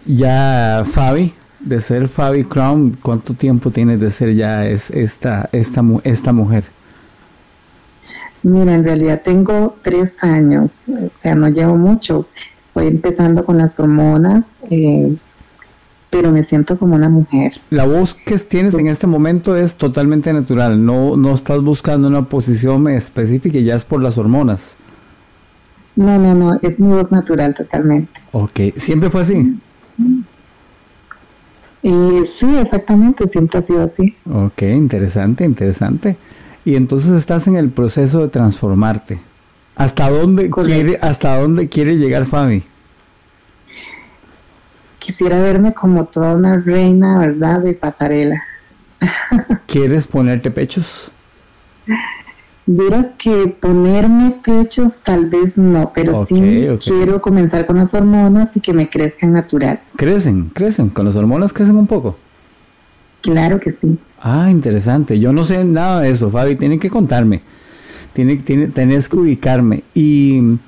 ya 0.07 0.85
Fabi? 0.91 1.35
De 1.61 1.81
ser 1.81 2.09
Fabi 2.09 2.45
Crown, 2.45 2.99
¿cuánto 3.01 3.35
tiempo 3.35 3.71
tienes 3.71 4.01
de 4.01 4.11
ser 4.11 4.35
ya 4.35 4.67
es, 4.67 4.91
esta, 4.91 5.49
esta, 5.53 5.83
esta 6.03 6.33
mujer? 6.33 6.65
Mira, 8.43 8.75
en 8.75 8.85
realidad 8.85 9.23
tengo 9.23 9.77
tres 9.83 10.23
años, 10.23 10.85
o 10.89 11.09
sea, 11.11 11.35
no 11.35 11.49
llevo 11.49 11.77
mucho. 11.77 12.27
Estoy 12.61 12.89
empezando 12.89 13.45
con 13.45 13.59
las 13.59 13.79
hormonas. 13.79 14.45
Eh, 14.71 15.17
pero 16.13 16.31
me 16.31 16.45
siento 16.45 16.79
como 16.79 16.95
una 16.95 17.09
mujer. 17.09 17.55
La 17.71 17.87
voz 17.87 18.13
que 18.13 18.37
tienes 18.37 18.75
en 18.75 18.87
este 18.87 19.07
momento 19.07 19.57
es 19.57 19.77
totalmente 19.77 20.31
natural, 20.31 20.85
no, 20.85 21.17
no 21.17 21.35
estás 21.35 21.63
buscando 21.63 22.07
una 22.07 22.29
posición 22.29 22.87
específica 22.89 23.57
y 23.57 23.65
ya 23.65 23.77
es 23.77 23.85
por 23.85 24.03
las 24.03 24.19
hormonas. 24.19 24.77
No, 25.97 26.19
no, 26.19 26.35
no, 26.35 26.59
es 26.61 26.79
mi 26.79 26.89
voz 26.89 27.11
natural 27.11 27.55
totalmente. 27.55 28.13
Ok, 28.33 28.61
¿siempre 28.77 29.09
fue 29.09 29.23
así? 29.23 29.59
Y 31.81 32.25
sí, 32.27 32.57
exactamente, 32.59 33.27
siempre 33.29 33.61
ha 33.61 33.63
sido 33.63 33.83
así. 33.83 34.15
Ok, 34.31 34.63
interesante, 34.63 35.47
interesante. 35.47 36.19
Y 36.65 36.77
entonces 36.77 37.13
estás 37.13 37.47
en 37.47 37.57
el 37.57 37.71
proceso 37.71 38.21
de 38.21 38.29
transformarte. 38.29 39.21
¿Hasta 39.75 40.11
dónde, 40.11 40.51
quiere, 40.51 40.99
¿hasta 41.01 41.41
dónde 41.41 41.69
quiere 41.69 41.97
llegar 41.97 42.27
Fabi? 42.27 42.65
quisiera 45.03 45.41
verme 45.41 45.75
como 45.75 46.05
toda 46.05 46.35
una 46.35 46.59
reina, 46.59 47.19
¿verdad? 47.19 47.61
De 47.61 47.75
pasarela. 47.75 48.43
¿Quieres 49.67 50.07
ponerte 50.07 50.51
pechos? 50.51 51.11
Dirás 52.65 53.17
que 53.17 53.49
ponerme 53.49 54.37
pechos 54.45 55.01
tal 55.03 55.27
vez 55.27 55.59
no, 55.59 55.91
pero 55.93 56.25
sí 56.27 56.69
quiero 56.85 57.21
comenzar 57.21 57.67
con 57.67 57.77
las 57.77 57.93
hormonas 57.93 58.57
y 58.57 58.61
que 58.61 58.73
me 58.73 58.89
crezcan 58.89 59.33
natural. 59.33 59.81
¿Crecen? 59.97 60.51
¿Crecen? 60.51 60.89
¿Con 60.89 61.07
las 61.07 61.17
hormonas 61.17 61.53
crecen 61.53 61.77
un 61.77 61.89
poco? 61.89 62.17
Claro 63.21 63.59
que 63.59 63.73
sí. 63.73 63.99
Ah, 64.23 64.51
interesante. 64.51 65.19
Yo 65.19 65.33
no 65.33 65.45
sé 65.45 65.65
nada 65.65 66.01
de 66.01 66.11
eso, 66.11 66.31
Fabi. 66.31 66.57
Tienen 66.57 66.79
que 66.79 66.89
contarme. 66.89 67.43
Tiene, 68.13 68.37
tiene, 68.37 68.69
tenés 68.69 69.09
que 69.09 69.17
ubicarme. 69.17 69.83
Y 69.95 70.59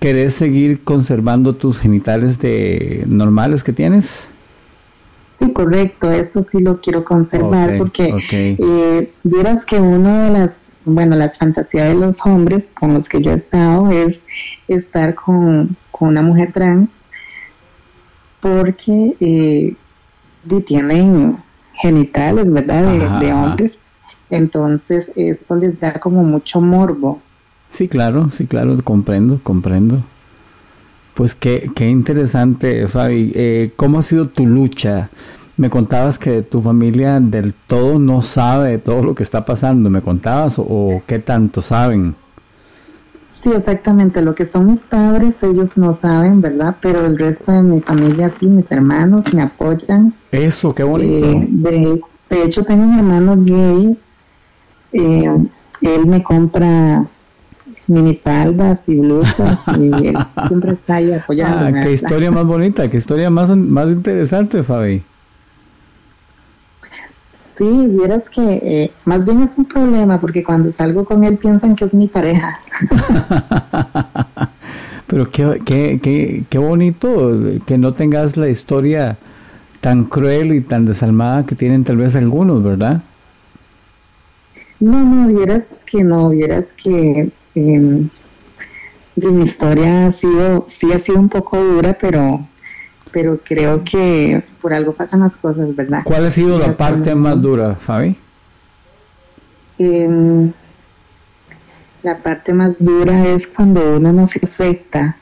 ¿Querés 0.00 0.34
seguir 0.34 0.84
conservando 0.84 1.56
tus 1.56 1.78
genitales 1.78 2.38
de 2.38 3.02
normales 3.06 3.64
que 3.64 3.72
tienes? 3.72 4.28
Sí, 5.38 5.52
correcto, 5.52 6.10
eso 6.10 6.42
sí 6.42 6.60
lo 6.60 6.80
quiero 6.80 7.04
conservar 7.04 7.76
porque 7.78 8.14
eh, 8.30 9.12
vieras 9.22 9.64
que 9.64 9.80
una 9.80 10.24
de 10.24 10.30
las, 10.30 10.56
bueno, 10.84 11.16
las 11.16 11.38
fantasías 11.38 11.88
de 11.88 11.94
los 11.94 12.24
hombres 12.24 12.70
con 12.78 12.94
los 12.94 13.08
que 13.08 13.22
yo 13.22 13.32
he 13.32 13.34
estado 13.34 13.90
es 13.90 14.26
estar 14.68 15.14
con, 15.14 15.76
una 15.98 16.20
mujer 16.20 16.52
trans 16.52 16.90
porque 18.40 19.16
eh, 19.18 19.74
tienen 20.66 21.38
genitales, 21.76 22.50
¿verdad? 22.52 23.20
De, 23.20 23.26
de 23.26 23.32
hombres. 23.32 23.78
Entonces 24.30 25.10
eso 25.14 25.56
les 25.56 25.78
da 25.78 25.94
como 25.94 26.24
mucho 26.24 26.60
morbo. 26.60 27.20
Sí, 27.70 27.88
claro, 27.88 28.30
sí, 28.30 28.46
claro, 28.46 28.76
comprendo, 28.82 29.40
comprendo. 29.42 30.02
Pues 31.14 31.34
qué, 31.34 31.70
qué 31.74 31.88
interesante, 31.88 32.86
Fabi. 32.88 33.32
Eh, 33.34 33.72
¿Cómo 33.76 33.98
ha 33.98 34.02
sido 34.02 34.28
tu 34.28 34.46
lucha? 34.46 35.08
Me 35.56 35.70
contabas 35.70 36.18
que 36.18 36.42
tu 36.42 36.60
familia 36.60 37.18
del 37.18 37.54
todo 37.54 37.98
no 37.98 38.20
sabe 38.20 38.76
todo 38.76 39.02
lo 39.02 39.14
que 39.14 39.22
está 39.22 39.44
pasando. 39.46 39.88
¿Me 39.88 40.02
contabas 40.02 40.58
o, 40.58 41.02
qué 41.06 41.18
tanto 41.18 41.62
saben? 41.62 42.14
Sí, 43.42 43.50
exactamente. 43.50 44.20
Lo 44.20 44.34
que 44.34 44.44
son 44.44 44.66
mis 44.66 44.82
padres, 44.82 45.36
ellos 45.42 45.78
no 45.78 45.94
saben, 45.94 46.42
¿verdad? 46.42 46.76
Pero 46.82 47.06
el 47.06 47.16
resto 47.16 47.52
de 47.52 47.62
mi 47.62 47.80
familia 47.80 48.30
sí, 48.38 48.46
mis 48.46 48.70
hermanos 48.70 49.32
me 49.32 49.40
apoyan. 49.40 50.12
Eso, 50.36 50.74
qué 50.74 50.82
bonito. 50.82 51.26
Eh, 51.26 51.46
de, 51.48 52.00
de, 52.30 52.42
hecho, 52.44 52.62
tengo 52.62 52.84
un 52.84 52.98
hermano 52.98 53.36
gay. 53.38 53.98
Eh, 54.92 55.46
él 55.82 56.06
me 56.06 56.22
compra 56.22 57.06
minisaldas 57.86 58.88
y 58.88 58.96
blusas 58.96 59.60
y 59.78 60.06
él 60.08 60.16
siempre 60.46 60.72
está 60.72 60.96
ahí 60.96 61.12
apoyando. 61.12 61.78
Ah, 61.78 61.82
qué 61.82 61.92
historia 61.92 62.30
más 62.30 62.44
bonita, 62.44 62.88
qué 62.90 62.98
historia 62.98 63.30
más, 63.30 63.56
más 63.56 63.88
interesante, 63.88 64.62
Fabi. 64.62 65.02
Sí, 67.56 67.86
vieras 67.88 68.28
que 68.28 68.42
eh, 68.42 68.92
más 69.06 69.24
bien 69.24 69.40
es 69.40 69.56
un 69.56 69.64
problema 69.64 70.20
porque 70.20 70.44
cuando 70.44 70.70
salgo 70.72 71.06
con 71.06 71.24
él 71.24 71.38
piensan 71.38 71.74
que 71.74 71.86
es 71.86 71.94
mi 71.94 72.06
pareja. 72.08 72.52
Pero 75.06 75.30
qué, 75.30 75.62
qué, 75.64 75.98
qué, 76.02 76.44
qué 76.50 76.58
bonito 76.58 77.32
que 77.64 77.78
no 77.78 77.94
tengas 77.94 78.36
la 78.36 78.50
historia 78.50 79.16
tan 79.86 80.06
cruel 80.06 80.52
y 80.52 80.62
tan 80.62 80.84
desalmada 80.84 81.46
que 81.46 81.54
tienen 81.54 81.84
tal 81.84 81.98
vez 81.98 82.16
algunos, 82.16 82.60
¿verdad? 82.60 83.02
No, 84.80 85.04
no, 85.04 85.28
vieras 85.28 85.62
que 85.84 86.02
no, 86.02 86.30
vieras 86.30 86.64
que 86.76 87.30
eh, 87.54 88.08
mi 89.14 89.42
historia 89.44 90.08
ha 90.08 90.10
sido, 90.10 90.64
sí 90.66 90.92
ha 90.92 90.98
sido 90.98 91.20
un 91.20 91.28
poco 91.28 91.62
dura, 91.62 91.96
pero, 92.00 92.48
pero 93.12 93.38
creo 93.44 93.84
que 93.84 94.42
por 94.60 94.74
algo 94.74 94.92
pasan 94.92 95.20
las 95.20 95.36
cosas, 95.36 95.76
¿verdad? 95.76 96.00
¿Cuál 96.02 96.26
ha 96.26 96.30
sido 96.32 96.58
la 96.58 96.76
parte 96.76 97.14
más 97.14 97.40
dura, 97.40 97.76
Fabi? 97.76 98.16
Em, 99.78 100.50
la 102.02 102.16
parte 102.16 102.52
más 102.52 102.82
dura 102.82 103.24
es 103.28 103.46
cuando 103.46 103.98
uno 103.98 104.12
no 104.12 104.26
se 104.26 104.40
acepta, 104.42 105.16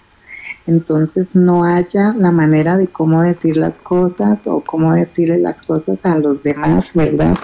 entonces 0.67 1.37
no 1.37 1.65
haya 1.65 2.15
la 2.15 2.31
manera 2.31 2.77
de 2.77 2.87
cómo 2.87 3.23
decir 3.23 3.57
las 3.57 3.79
cosas 3.79 4.41
o 4.47 4.61
cómo 4.61 4.95
decirle 4.95 5.39
las 5.39 5.61
cosas 5.63 6.05
a 6.05 6.19
los 6.19 6.43
demás, 6.43 6.93
¿verdad? 6.95 7.37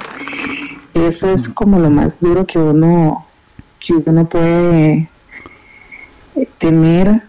Eso 0.94 1.30
es 1.30 1.48
como 1.48 1.78
lo 1.78 1.90
más 1.90 2.20
duro 2.20 2.46
que 2.46 2.58
uno 2.58 3.26
que 3.78 3.94
uno 3.94 4.28
puede 4.28 5.08
eh, 6.36 6.48
tener 6.58 7.22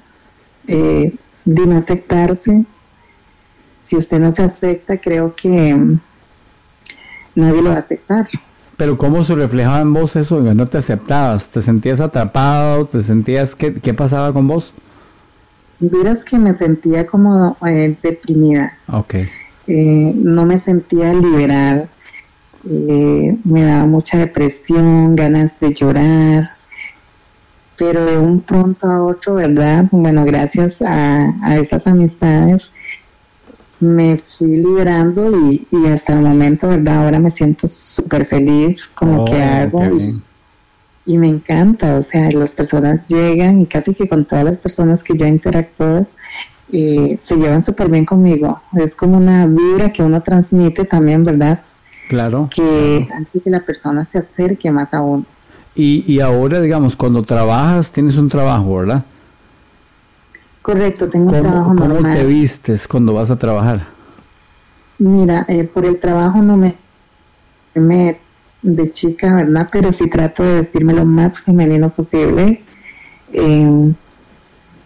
eh, 0.68 1.16
de 1.46 1.66
no 1.66 1.78
aceptarse. 1.78 2.66
Si 3.78 3.96
usted 3.96 4.20
no 4.20 4.32
se 4.32 4.44
acepta, 4.44 4.98
creo 4.98 5.36
que 5.36 5.74
mm, 5.74 6.00
nadie 7.36 7.62
lo 7.62 7.70
va 7.70 7.78
a 7.78 7.80
aceptar. 7.80 8.28
Pero 8.78 8.98
¿cómo 8.98 9.24
se 9.24 9.36
reflejaba 9.36 9.80
en 9.80 9.94
vos 9.94 10.16
eso? 10.16 10.42
no 10.42 10.68
te 10.68 10.78
aceptabas, 10.78 11.50
te 11.50 11.62
sentías 11.62 12.02
atrapado, 12.02 12.86
te 12.86 13.02
sentías, 13.02 13.56
¿qué, 13.56 13.74
qué 13.76 13.94
pasaba 13.94 14.34
con 14.34 14.48
vos? 14.48 14.74
Vieras 15.82 16.24
que 16.24 16.40
me 16.40 16.56
sentía 16.56 17.06
como 17.06 17.58
eh, 17.66 17.98
deprimida. 18.02 18.78
Ok. 18.88 19.16
no 19.68 20.46
me 20.46 20.60
sentía 20.60 21.14
liberada 21.14 21.90
eh, 22.70 23.38
me 23.44 23.64
daba 23.64 23.88
mucha 23.88 24.20
depresión, 24.20 25.16
ganas 25.16 25.60
de 25.60 25.74
llorar, 25.74 26.52
pero 27.76 28.06
de 28.06 28.18
un 28.18 28.42
pronto 28.42 28.88
a 28.88 29.04
otro, 29.04 29.36
¿verdad? 29.36 29.86
Bueno, 29.92 30.24
gracias 30.26 30.82
a, 30.82 31.58
esas 31.58 31.88
amistades 31.88 32.72
me 33.80 34.20
fui 34.20 34.58
liberando 34.58 35.32
y, 35.50 35.66
hasta 35.88 36.14
el 36.14 36.22
momento, 36.22 36.68
¿verdad? 36.68 37.06
Ahora 37.06 37.18
me 37.18 37.32
siento 37.32 37.68
súper 37.68 38.26
feliz 38.26 38.86
con 38.86 39.16
lo 39.18 39.26
que 39.26 39.34
oh, 39.34 39.44
hago 39.44 39.80
y, 41.06 41.18
me 41.18 41.28
encanta, 41.28 41.98
o 41.98 42.02
sea, 42.02 42.30
las 42.32 42.54
personas 42.54 43.08
llegan 43.08 43.62
y 43.62 43.66
casi 43.66 43.94
que 43.94 44.08
con 44.08 44.26
todas 44.26 44.46
las 44.46 44.58
personas 44.58 45.04
que 45.04 45.18
yo 45.18 45.26
interactúo 45.26 46.06
eh, 46.72 47.18
se 47.22 47.36
llevan 47.36 47.62
súper 47.62 47.90
bien 47.90 48.06
conmigo. 48.06 48.62
Es 48.78 48.96
como 48.96 49.18
una 49.18 49.46
vibra 49.46 49.92
que 49.92 50.04
uno 50.04 50.22
transmite 50.22 50.86
también, 50.86 51.24
¿verdad? 51.24 51.62
Claro. 52.08 52.50
Que 52.54 53.08
hace 53.14 53.40
que 53.40 53.50
la 53.50 53.62
persona 53.62 54.06
se 54.06 54.20
acerque 54.20 54.72
más 54.72 54.94
a 54.94 55.02
uno. 55.02 55.26
Y, 55.76 56.04
y 56.12 56.20
ahora, 56.20 56.60
digamos, 56.60 56.96
cuando 56.96 57.24
trabajas, 57.24 57.92
tienes 57.92 58.18
un 58.18 58.30
trabajo, 58.30 58.78
¿verdad? 58.78 59.04
Correcto, 60.62 61.10
tengo 61.10 61.34
un 61.34 61.42
trabajo 61.42 61.76
¿Cómo 61.76 62.12
te 62.12 62.26
vistes 62.26 62.88
cuando 62.88 63.14
vas 63.14 63.32
a 63.32 63.38
trabajar? 63.38 63.88
Mira, 65.00 65.46
eh, 65.48 65.64
por 65.64 65.86
el 65.86 66.00
trabajo 66.00 66.42
no 66.42 66.56
me 66.58 66.76
vestirme 67.74 68.20
de 68.62 68.92
chica, 68.92 69.34
¿verdad? 69.36 69.70
Pero 69.72 69.92
sí 69.92 70.10
trato 70.10 70.44
de 70.44 70.54
vestirme 70.54 70.94
lo 70.94 71.06
más 71.06 71.40
femenino 71.40 71.90
posible. 71.90 72.64
Eh, 73.34 73.94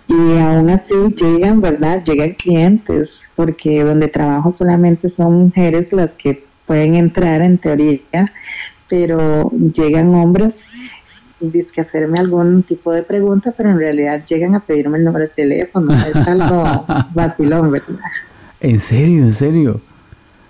y 0.08 0.38
aún 0.38 0.70
así 0.70 0.94
llegan, 1.16 1.62
¿verdad? 1.62 2.04
Llegan 2.04 2.34
clientes, 2.34 3.30
porque 3.36 3.84
donde 3.84 4.08
trabajo 4.08 4.52
solamente 4.52 5.10
son 5.10 5.46
mujeres 5.46 5.92
las 5.92 6.14
que 6.16 6.46
pueden 6.66 6.96
entrar 6.96 7.42
en 7.42 7.58
teoría, 7.58 8.32
pero 8.88 9.52
llegan 9.52 10.14
hombres 10.14 10.62
que 11.74 11.82
hacerme 11.82 12.20
algún 12.20 12.64
tipo 12.64 12.92
de 12.92 13.04
pregunta, 13.04 13.54
pero 13.56 13.70
en 13.70 13.78
realidad 13.78 14.24
llegan 14.26 14.56
a 14.56 14.62
pedirme 14.62 14.98
el 14.98 15.04
número 15.04 15.26
de 15.26 15.32
teléfono. 15.32 15.94
Es 15.94 16.16
algo 16.28 16.86
vacilón, 17.14 17.72
¿verdad? 17.72 17.96
¿En 18.60 18.80
serio? 18.80 19.24
¿En 19.24 19.34
serio? 19.34 19.82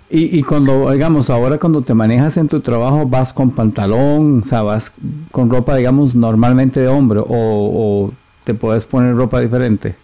Y, 0.08 0.38
y 0.38 0.42
cuando, 0.42 0.90
digamos, 0.92 1.30
ahora 1.30 1.58
cuando 1.58 1.82
te 1.82 1.92
manejas 1.94 2.36
en 2.36 2.48
tu 2.48 2.60
trabajo, 2.60 3.06
¿vas 3.06 3.32
con 3.32 3.50
pantalón? 3.50 4.42
O 4.44 4.46
sea, 4.46 4.62
¿vas 4.62 4.92
con 5.32 5.50
ropa, 5.50 5.76
digamos, 5.76 6.14
normalmente 6.14 6.80
de 6.80 6.88
hombre? 6.88 7.20
¿O, 7.20 7.26
o 7.28 8.12
te 8.44 8.54
puedes 8.54 8.86
poner 8.86 9.16
ropa 9.16 9.40
diferente? 9.40 9.96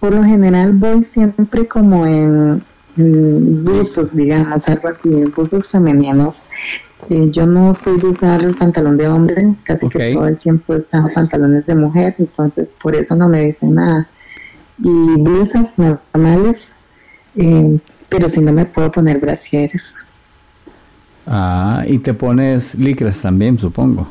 Por 0.00 0.14
lo 0.14 0.24
general 0.24 0.72
voy 0.72 1.04
siempre 1.04 1.68
como 1.68 2.06
en, 2.06 2.62
buzos, 2.96 4.14
digamos, 4.14 4.66
algo 4.68 4.88
así, 4.88 5.24
buzos 5.36 5.68
femeninos. 5.68 6.46
Eh, 7.08 7.30
yo 7.30 7.46
no 7.46 7.74
soy 7.74 7.98
de 7.98 8.08
usar 8.08 8.42
el 8.42 8.56
pantalón 8.56 8.96
de 8.96 9.08
hombre, 9.08 9.54
casi 9.64 9.88
que 9.88 10.12
todo 10.12 10.26
el 10.26 10.38
tiempo 10.38 10.74
usado 10.74 11.08
pantalones 11.14 11.66
de 11.66 11.74
mujer, 11.74 12.14
entonces 12.18 12.74
por 12.82 12.94
eso 12.94 13.14
no 13.14 13.28
me 13.28 13.42
dicen 13.42 13.74
nada. 13.74 14.08
Y 14.78 15.20
blusas 15.20 15.78
normales, 15.78 16.74
eh, 17.36 17.78
pero 18.08 18.28
si 18.28 18.40
no 18.40 18.52
me 18.52 18.64
puedo 18.64 18.90
poner 18.90 19.18
brasieres. 19.18 19.94
Ah, 21.26 21.84
y 21.86 21.98
te 21.98 22.14
pones 22.14 22.74
licras 22.74 23.22
también, 23.22 23.58
supongo. 23.58 24.08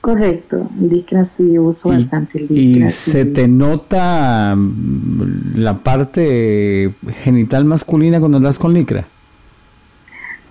Correcto, 0.00 0.68
licra 0.80 1.24
sí 1.24 1.58
uso 1.58 1.90
bastante 1.90 2.40
licra. 2.40 2.88
¿Y 2.88 2.90
se 2.90 3.24
te 3.24 3.46
nota 3.46 4.54
mm, 4.56 5.54
la 5.56 5.78
parte 5.78 6.92
genital 7.22 7.64
masculina 7.64 8.18
cuando 8.18 8.38
andas 8.38 8.58
con 8.58 8.74
licra? 8.74 9.06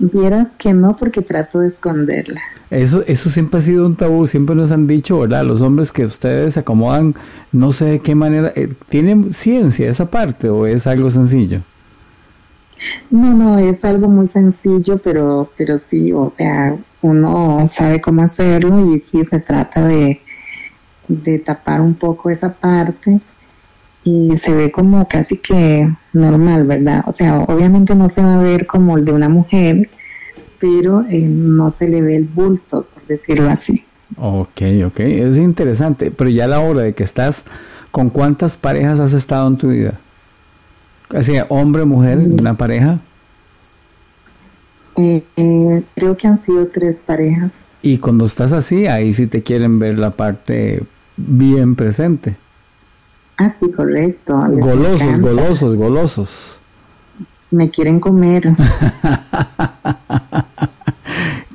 Vieras 0.04 0.48
que 0.58 0.74
no, 0.74 0.98
porque 0.98 1.22
trato 1.22 1.60
de 1.60 1.68
esconderla. 1.68 2.42
Eso, 2.72 3.04
eso 3.06 3.30
siempre 3.30 3.60
ha 3.60 3.62
sido 3.62 3.86
un 3.86 3.96
tabú, 3.96 4.26
siempre 4.26 4.56
nos 4.56 4.72
han 4.72 4.88
dicho, 4.88 5.20
¿verdad? 5.20 5.44
Los 5.44 5.62
hombres 5.62 5.92
que 5.92 6.06
ustedes 6.06 6.56
se 6.56 6.62
acomodan, 6.62 7.14
no 7.52 7.72
sé 7.72 7.86
de 7.86 8.00
qué 8.00 8.16
manera, 8.16 8.52
eh, 8.56 8.74
¿tienen 8.90 9.32
ciencia 9.32 9.88
esa 9.88 10.10
parte 10.10 10.50
o 10.50 10.66
es 10.66 10.88
algo 10.88 11.12
sencillo? 11.12 11.62
No, 13.12 13.32
no, 13.36 13.60
es 13.60 13.86
algo 13.86 14.08
muy 14.08 14.26
sencillo, 14.26 14.98
pero, 14.98 15.52
pero 15.56 15.78
sí, 15.78 16.12
o 16.12 16.32
sea, 16.32 16.76
uno 17.04 17.68
sabe 17.68 18.02
cómo 18.02 18.24
hacerlo 18.24 18.96
y 18.96 18.98
sí 18.98 19.24
se 19.24 19.40
trata 19.40 19.88
de, 19.88 20.20
de 21.08 21.38
tapar 21.38 21.80
un 21.80 21.94
poco 21.94 22.32
esa 22.32 22.52
parte 22.52 23.22
y 24.04 24.36
se 24.38 24.54
ve 24.54 24.72
como 24.72 25.08
casi 25.08 25.38
que 25.38 25.92
normal, 26.14 26.66
¿verdad? 26.66 27.04
O 27.08 27.12
sea, 27.12 27.40
obviamente 27.40 27.96
no 27.96 28.10
se 28.10 28.24
va 28.24 28.36
a 28.36 28.44
ver 28.44 28.66
como 28.66 28.98
el 28.98 29.06
de 29.06 29.14
una 29.14 29.30
mujer, 29.30 29.90
pero 30.60 31.06
eh, 31.10 31.22
no 31.22 31.72
se 31.72 31.88
le 31.88 32.02
ve 32.02 32.16
el 32.16 32.26
bulto, 32.26 32.88
por 32.94 33.06
decirlo 33.08 33.50
así. 33.50 33.86
Ok, 34.18 34.62
ok, 34.86 35.00
es 35.00 35.38
interesante, 35.38 36.12
pero 36.12 36.30
ya 36.30 36.46
a 36.46 36.48
la 36.48 36.60
hora 36.60 36.82
de 36.82 36.94
que 36.94 37.04
estás, 37.04 37.44
¿con 37.92 38.10
cuántas 38.10 38.58
parejas 38.58 39.00
has 39.00 39.14
estado 39.14 39.48
en 39.48 39.58
tu 39.58 39.70
vida? 39.70 40.00
Así, 41.10 41.34
hombre, 41.50 41.86
mujer, 41.86 42.18
mm. 42.18 42.40
una 42.40 42.58
pareja. 42.58 43.00
Eh, 44.98 45.24
eh, 45.36 45.84
creo 45.96 46.18
que 46.18 46.28
han 46.28 46.44
sido 46.44 46.68
tres 46.68 46.98
parejas. 47.06 47.52
Y 47.82 47.98
cuando 47.98 48.26
estás 48.26 48.52
así, 48.52 48.88
ahí 48.88 49.14
sí 49.14 49.28
te 49.28 49.42
quieren 49.42 49.80
ver 49.80 49.98
la 49.98 50.12
parte 50.12 50.84
bien 51.18 51.76
presente. 51.76 52.36
Ah, 53.38 53.50
sí, 53.50 53.72
correcto. 53.72 54.40
golosos, 54.58 55.20
golosos, 55.20 55.76
golosos. 55.76 56.60
Me 57.50 57.70
quieren 57.70 58.00
comer. 58.00 58.44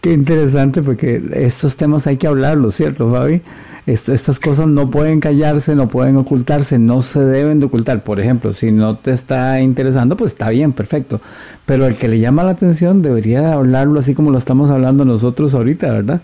Qué 0.03 0.13
interesante 0.13 0.83
porque 0.83 1.23
estos 1.33 1.77
temas 1.77 2.07
hay 2.07 2.17
que 2.17 2.27
hablarlos, 2.27 2.75
¿cierto, 2.75 3.11
Fabi? 3.11 3.43
estas 3.87 4.41
cosas 4.41 4.67
no 4.67 4.91
pueden 4.91 5.21
callarse, 5.21 5.77
no 5.77 5.89
pueden 5.89 6.17
ocultarse, 6.17 6.79
no 6.79 7.03
se 7.03 7.21
deben 7.21 7.61
de 7.61 7.67
ocultar. 7.67 8.03
Por 8.03 8.19
ejemplo, 8.19 8.53
si 8.53 8.73
no 8.73 8.97
te 8.97 9.13
está 9.13 9.61
interesando, 9.61 10.17
pues 10.17 10.33
está 10.33 10.51
bien, 10.51 10.73
perfecto. 10.73 11.21
Pero 11.67 11.87
el 11.87 11.97
que 11.97 12.09
le 12.09 12.19
llama 12.19 12.43
la 12.43 12.51
atención 12.51 13.01
debería 13.01 13.53
hablarlo 13.53 14.01
así 14.01 14.15
como 14.15 14.33
lo 14.33 14.39
estamos 14.39 14.71
hablando 14.71 15.05
nosotros 15.05 15.55
ahorita, 15.55 15.93
¿verdad? 15.93 16.21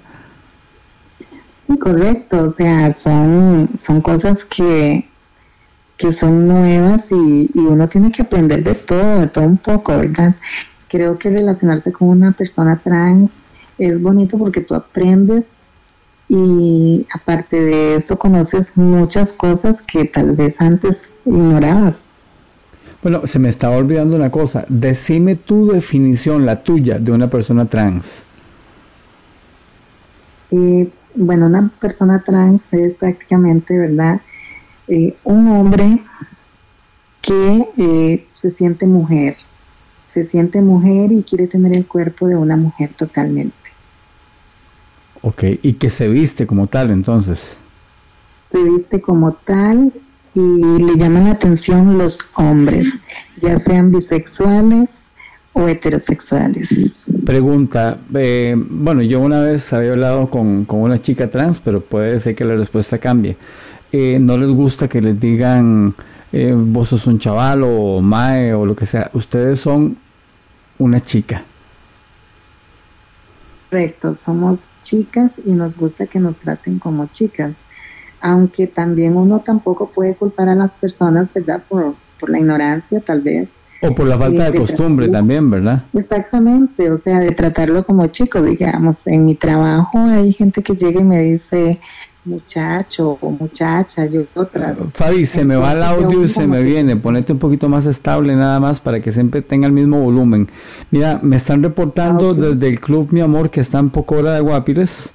Sí, 1.67 1.79
correcto. 1.79 2.43
O 2.43 2.51
sea, 2.51 2.93
son, 2.95 3.71
son 3.77 4.01
cosas 4.01 4.45
que, 4.45 5.09
que 6.03 6.13
son 6.13 6.49
nuevas 6.49 7.05
y, 7.13 7.49
y 7.55 7.59
uno 7.61 7.87
tiene 7.87 8.11
que 8.11 8.23
aprender 8.23 8.65
de 8.65 8.75
todo, 8.75 9.21
de 9.21 9.29
todo 9.29 9.45
un 9.45 9.57
poco, 9.57 9.97
¿verdad? 9.97 10.35
Creo 10.89 11.17
que 11.17 11.31
relacionarse 11.31 11.93
con 11.93 12.09
una 12.09 12.33
persona 12.33 12.81
trans 12.83 13.31
es 13.79 14.03
bonito 14.03 14.37
porque 14.37 14.63
tú 14.63 14.75
aprendes 14.75 15.47
y 16.29 17.07
aparte 17.15 17.61
de 17.61 17.95
eso 17.95 18.19
conoces 18.19 18.77
muchas 18.77 19.31
cosas 19.33 19.81
que 19.81 20.05
tal 20.05 20.33
vez 20.33 20.61
antes 20.61 21.15
ignorabas. 21.25 22.07
Bueno, 23.01 23.25
se 23.25 23.39
me 23.39 23.49
estaba 23.49 23.77
olvidando 23.77 24.17
una 24.17 24.31
cosa. 24.31 24.65
Decime 24.69 25.37
tu 25.37 25.69
definición, 25.69 26.45
la 26.45 26.65
tuya, 26.65 26.99
de 26.99 27.13
una 27.13 27.31
persona 27.31 27.67
trans. 27.67 28.25
Eh, 30.51 30.91
bueno, 31.15 31.47
una 31.47 31.71
persona 31.81 32.25
trans 32.25 32.73
es 32.73 32.95
prácticamente, 32.95 33.79
¿verdad? 33.79 34.21
Eh, 34.89 35.15
un 35.25 35.49
hombre 35.49 35.99
que 37.21 37.63
eh, 37.79 38.27
se 38.35 38.51
siente 38.51 38.87
mujer, 38.87 39.37
se 40.13 40.25
siente 40.25 40.61
mujer 40.61 41.13
y 41.13 41.23
quiere 41.23 41.47
tener 41.47 41.75
el 41.77 41.87
cuerpo 41.87 42.29
de 42.29 42.37
una 42.37 42.57
mujer 42.57 42.91
totalmente. 42.95 43.57
Ok, 45.23 45.45
y 45.63 45.75
que 45.75 45.89
se 45.89 46.09
viste 46.09 46.47
como 46.47 46.67
tal 46.67 46.91
entonces. 46.91 47.57
Se 48.51 48.63
viste 48.63 49.01
como 49.01 49.33
tal 49.33 49.93
y 50.35 50.41
le 50.41 50.97
llaman 50.97 51.25
la 51.25 51.33
atención 51.33 51.97
los 51.97 52.19
hombres, 52.37 52.99
ya 53.41 53.59
sean 53.61 53.93
bisexuales 53.93 54.89
o 55.53 55.69
heterosexuales. 55.69 56.69
Pregunta, 57.25 57.99
eh, 58.15 58.55
bueno, 58.57 59.03
yo 59.03 59.21
una 59.21 59.43
vez 59.43 59.73
había 59.73 59.93
hablado 59.93 60.31
con, 60.31 60.67
una 60.69 61.01
chica 61.01 61.31
trans, 61.31 61.61
pero 61.61 61.81
puede 61.83 62.19
ser 62.21 62.35
que 62.35 62.45
la 62.45 62.57
respuesta 62.57 62.99
cambie. 62.99 63.37
Eh, 63.93 64.19
no 64.19 64.39
les 64.39 64.51
gusta 64.51 64.89
que 64.89 65.03
les 65.03 65.21
digan 65.21 65.95
eh, 66.33 66.55
vos 66.57 66.89
sos 66.89 67.07
un 67.07 67.19
chaval 67.19 67.63
o 67.63 68.01
mae 68.01 68.55
o 68.55 68.65
lo 68.65 68.75
que 68.75 68.87
sea, 68.87 69.11
ustedes 69.13 69.61
son 69.61 69.99
una 70.79 70.99
chica. 71.01 71.43
Correcto, 73.69 74.15
somos 74.15 74.61
chicas 74.81 75.31
y 75.45 75.53
nos 75.53 75.77
gusta 75.77 76.07
que 76.07 76.19
nos 76.19 76.37
traten 76.39 76.79
como 76.79 77.07
chicas. 77.09 77.53
Aunque 78.21 78.67
también 78.67 79.17
uno 79.17 79.41
tampoco 79.41 79.91
puede 79.91 80.15
culpar 80.15 80.49
a 80.49 80.55
las 80.55 80.73
personas, 80.73 81.33
¿verdad? 81.35 81.63
Por, 81.69 81.95
por 82.19 82.31
la 82.31 82.39
ignorancia, 82.39 83.01
tal 83.01 83.21
vez. 83.21 83.51
O 83.83 83.95
por 83.95 84.07
la 84.07 84.17
falta 84.17 84.51
de, 84.51 84.59
costumbre 84.59 85.09
también, 85.09 85.51
¿verdad? 85.51 85.83
Exactamente, 85.93 86.91
o 86.91 86.99
sea, 86.99 87.19
de 87.19 87.33
tratarlo 87.33 87.85
como 87.85 88.07
chico, 88.07 88.41
digamos. 88.41 89.07
En 89.07 89.25
mi 89.25 89.35
trabajo 89.35 89.99
hay 89.99 90.33
gente 90.33 90.63
que 90.63 90.77
llega 90.77 91.01
y 91.01 91.05
me 91.05 91.21
dice, 91.21 91.81
muchacho 92.25 93.19
o 93.21 93.31
muchacha, 93.31 94.07
yo 94.07 94.23
otra. 94.35 94.77
Fabi, 94.93 95.27
se 95.27 95.45
me 95.45 95.57
va 95.57 95.73
el 95.73 95.83
audio 95.83 96.25
y 96.25 96.29
se 96.29 96.47
me 96.47 96.63
viene. 96.63 96.97
Ponete 96.97 97.33
un 97.33 97.39
poquito 97.39 97.69
más 97.69 97.87
estable 97.87 98.37
nada 98.37 98.61
más 98.61 98.81
para 98.81 99.01
que 99.01 99.13
siempre 99.13 99.43
tenga 99.43 99.67
el 99.67 99.73
mismo 99.73 100.01
volumen. 100.01 100.49
Mira, 100.91 101.19
me 101.23 101.37
están 101.37 101.63
reportando 101.63 102.31
ah, 102.31 102.35
desde 102.35 102.69
el 102.69 102.81
club 102.81 103.09
Mi 103.11 103.21
Amor 103.21 103.51
que 103.51 103.61
está 103.61 103.79
en 103.79 103.91
poco 103.91 104.17
hora 104.17 104.35
de 104.35 104.41
Guapiles. 104.41 105.13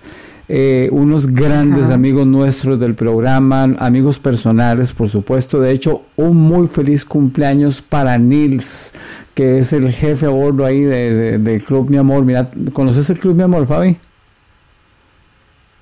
Eh, 0.49 0.87
unos 0.93 1.27
grandes 1.27 1.89
amigos 1.89 2.25
nuestros 2.25 2.79
del 2.79 2.95
programa, 2.95 3.63
amigos 3.79 4.17
personales, 4.17 4.93
por 4.93 5.09
supuesto. 5.09 5.59
De 5.59 5.71
hecho, 5.71 6.03
un 6.15 6.37
muy 6.37 6.67
feliz 6.67 7.03
cumpleaños 7.03 7.81
para 7.81 8.17
Nils, 8.17 8.93
que 9.33 9.59
es 9.59 9.73
el 9.73 9.91
jefe 9.91 10.25
a 10.25 10.29
bordo 10.29 10.63
ahí 10.65 10.81
del 10.81 11.63
Club 11.65 11.89
Mi 11.89 11.97
Amor. 11.97 12.23
Mira, 12.23 12.49
¿conoces 12.71 13.09
el 13.09 13.19
Club 13.19 13.35
Mi 13.35 13.43
Amor, 13.43 13.67
Fabi? 13.67 13.97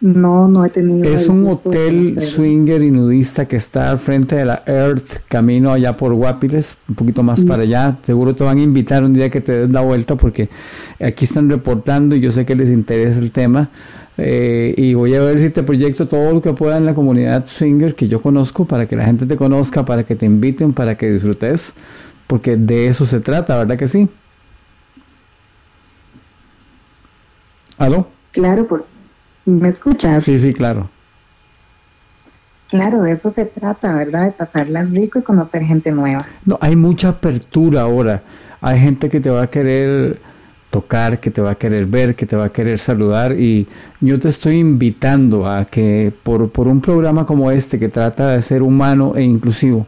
No, 0.06 0.48
no 0.48 0.64
he 0.64 0.70
tenido. 0.70 1.12
Es 1.12 1.28
un 1.28 1.48
hotel 1.48 2.22
swinger 2.22 2.84
y 2.84 2.92
nudista 2.92 3.48
que 3.48 3.56
está 3.56 3.90
al 3.90 3.98
frente 3.98 4.36
de 4.36 4.46
la 4.46 4.62
Earth, 4.68 5.24
camino 5.28 5.72
allá 5.72 5.98
por 5.98 6.14
Guapiles, 6.14 6.78
un 6.88 6.94
poquito 6.94 7.24
más 7.24 7.44
para 7.44 7.64
allá. 7.64 7.98
Seguro 8.04 8.36
te 8.36 8.44
van 8.44 8.60
a 8.60 8.62
invitar 8.62 9.04
un 9.04 9.14
día 9.14 9.32
que 9.32 9.42
te 9.42 9.62
des 9.62 9.70
la 9.72 9.82
vuelta 9.82 10.16
porque 10.16 10.48
aquí 11.00 11.26
están 11.26 11.50
reportando 11.50 12.16
y 12.16 12.20
yo 12.20 12.32
sé 12.32 12.46
que 12.46 12.54
les 12.54 12.70
interesa 12.70 13.18
el 13.18 13.32
tema. 13.32 13.72
Eh, 14.20 14.76
y 14.78 14.94
voy 14.94 15.16
a 15.16 15.22
ver 15.22 15.40
si 15.40 15.50
te 15.50 15.64
proyecto 15.64 16.08
todo 16.08 16.34
lo 16.34 16.40
que 16.40 16.54
pueda 16.54 16.78
en 16.78 16.86
la 16.86 16.94
comunidad 16.94 17.48
swinger 17.48 17.96
que 17.96 18.08
yo 18.08 18.22
conozco 18.22 18.66
para 18.66 18.86
que 18.86 18.96
la 18.96 19.06
gente 19.06 19.26
te 19.26 19.36
conozca, 19.36 19.86
para 19.86 20.04
que 20.04 20.16
te 20.16 20.28
inviten, 20.28 20.74
para 20.74 20.96
que 20.96 21.10
disfrutes, 21.10 21.74
porque 22.28 22.58
de 22.58 22.90
eso 22.90 23.06
se 23.06 23.22
trata, 23.22 23.58
¿verdad 23.58 23.76
que 23.76 23.88
sí? 23.88 24.08
¿Aló? 27.80 28.08
Claro, 28.32 28.68
por, 28.68 28.86
¿me 29.46 29.70
escuchas? 29.70 30.24
Sí, 30.24 30.38
sí, 30.40 30.54
claro. 30.54 30.90
Claro, 32.68 33.04
de 33.04 33.12
eso 33.12 33.32
se 33.32 33.46
trata, 33.46 33.94
¿verdad? 33.94 34.26
De 34.26 34.32
pasarla 34.32 34.84
rico 34.84 35.20
y 35.20 35.22
conocer 35.22 35.64
gente 35.64 35.92
nueva. 35.92 36.26
No, 36.46 36.58
hay 36.62 36.76
mucha 36.76 37.10
apertura 37.10 37.82
ahora. 37.82 38.24
Hay 38.60 38.80
gente 38.80 39.10
que 39.10 39.20
te 39.20 39.30
va 39.30 39.44
a 39.44 39.48
querer 39.48 40.20
tocar, 40.72 41.20
que 41.20 41.32
te 41.32 41.42
va 41.42 41.52
a 41.52 41.56
querer 41.56 41.86
ver, 41.86 42.16
que 42.16 42.26
te 42.26 42.36
va 42.36 42.46
a 42.46 42.50
querer 42.50 42.80
saludar 42.80 43.32
y 43.32 43.66
yo 44.02 44.20
te 44.20 44.28
estoy 44.28 44.58
invitando 44.58 45.48
a 45.48 45.66
que 45.66 46.12
por, 46.24 46.50
por 46.50 46.68
un 46.68 46.82
programa 46.82 47.26
como 47.26 47.50
este 47.50 47.80
que 47.80 47.88
trata 47.88 48.30
de 48.30 48.42
ser 48.42 48.62
humano 48.62 49.14
e 49.16 49.22
inclusivo, 49.24 49.88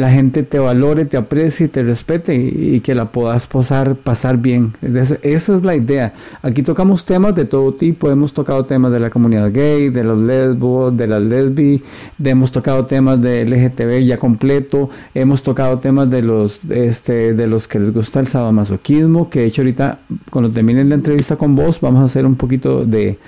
la 0.00 0.10
gente 0.10 0.42
te 0.42 0.58
valore, 0.58 1.04
te 1.04 1.16
aprecie, 1.16 1.68
te 1.68 1.82
respete 1.82 2.34
y, 2.34 2.80
que 2.80 2.94
la 2.94 3.12
puedas 3.12 3.46
pasar, 3.46 3.96
pasar 3.96 4.38
bien. 4.38 4.72
Esa 4.82 5.54
es 5.54 5.62
la 5.62 5.74
idea. 5.74 6.14
Aquí 6.42 6.62
tocamos 6.62 7.04
temas 7.04 7.34
de 7.34 7.44
todo 7.44 7.72
tipo. 7.72 8.10
Hemos 8.10 8.32
tocado 8.32 8.64
temas 8.64 8.92
de 8.92 9.00
la 9.00 9.10
comunidad 9.10 9.52
gay, 9.52 9.90
de 9.90 10.04
los 10.04 10.18
lesbos, 10.18 10.96
de 10.96 11.06
las 11.06 11.20
lesbi, 11.20 11.82
hemos 12.22 12.52
tocado 12.52 12.86
temas 12.86 13.20
de 13.20 13.44
LGTB 13.44 14.02
ya 14.04 14.18
completo, 14.18 14.90
hemos 15.14 15.42
tocado 15.42 15.78
temas 15.78 16.10
de 16.10 16.22
los, 16.22 16.60
este, 16.70 17.34
de 17.34 17.46
los 17.46 17.68
que 17.68 17.78
les 17.78 17.92
gusta 17.92 18.20
el 18.20 18.26
sadomasoquismo, 18.26 19.28
que 19.30 19.40
de 19.40 19.46
hecho 19.46 19.62
ahorita 19.62 20.00
cuando 20.30 20.50
termine 20.50 20.84
la 20.84 20.94
entrevista 20.94 21.36
con 21.36 21.54
vos 21.54 21.80
vamos 21.80 22.02
a 22.02 22.04
hacer 22.04 22.26
un 22.26 22.36
poquito 22.36 22.84
de... 22.84 23.18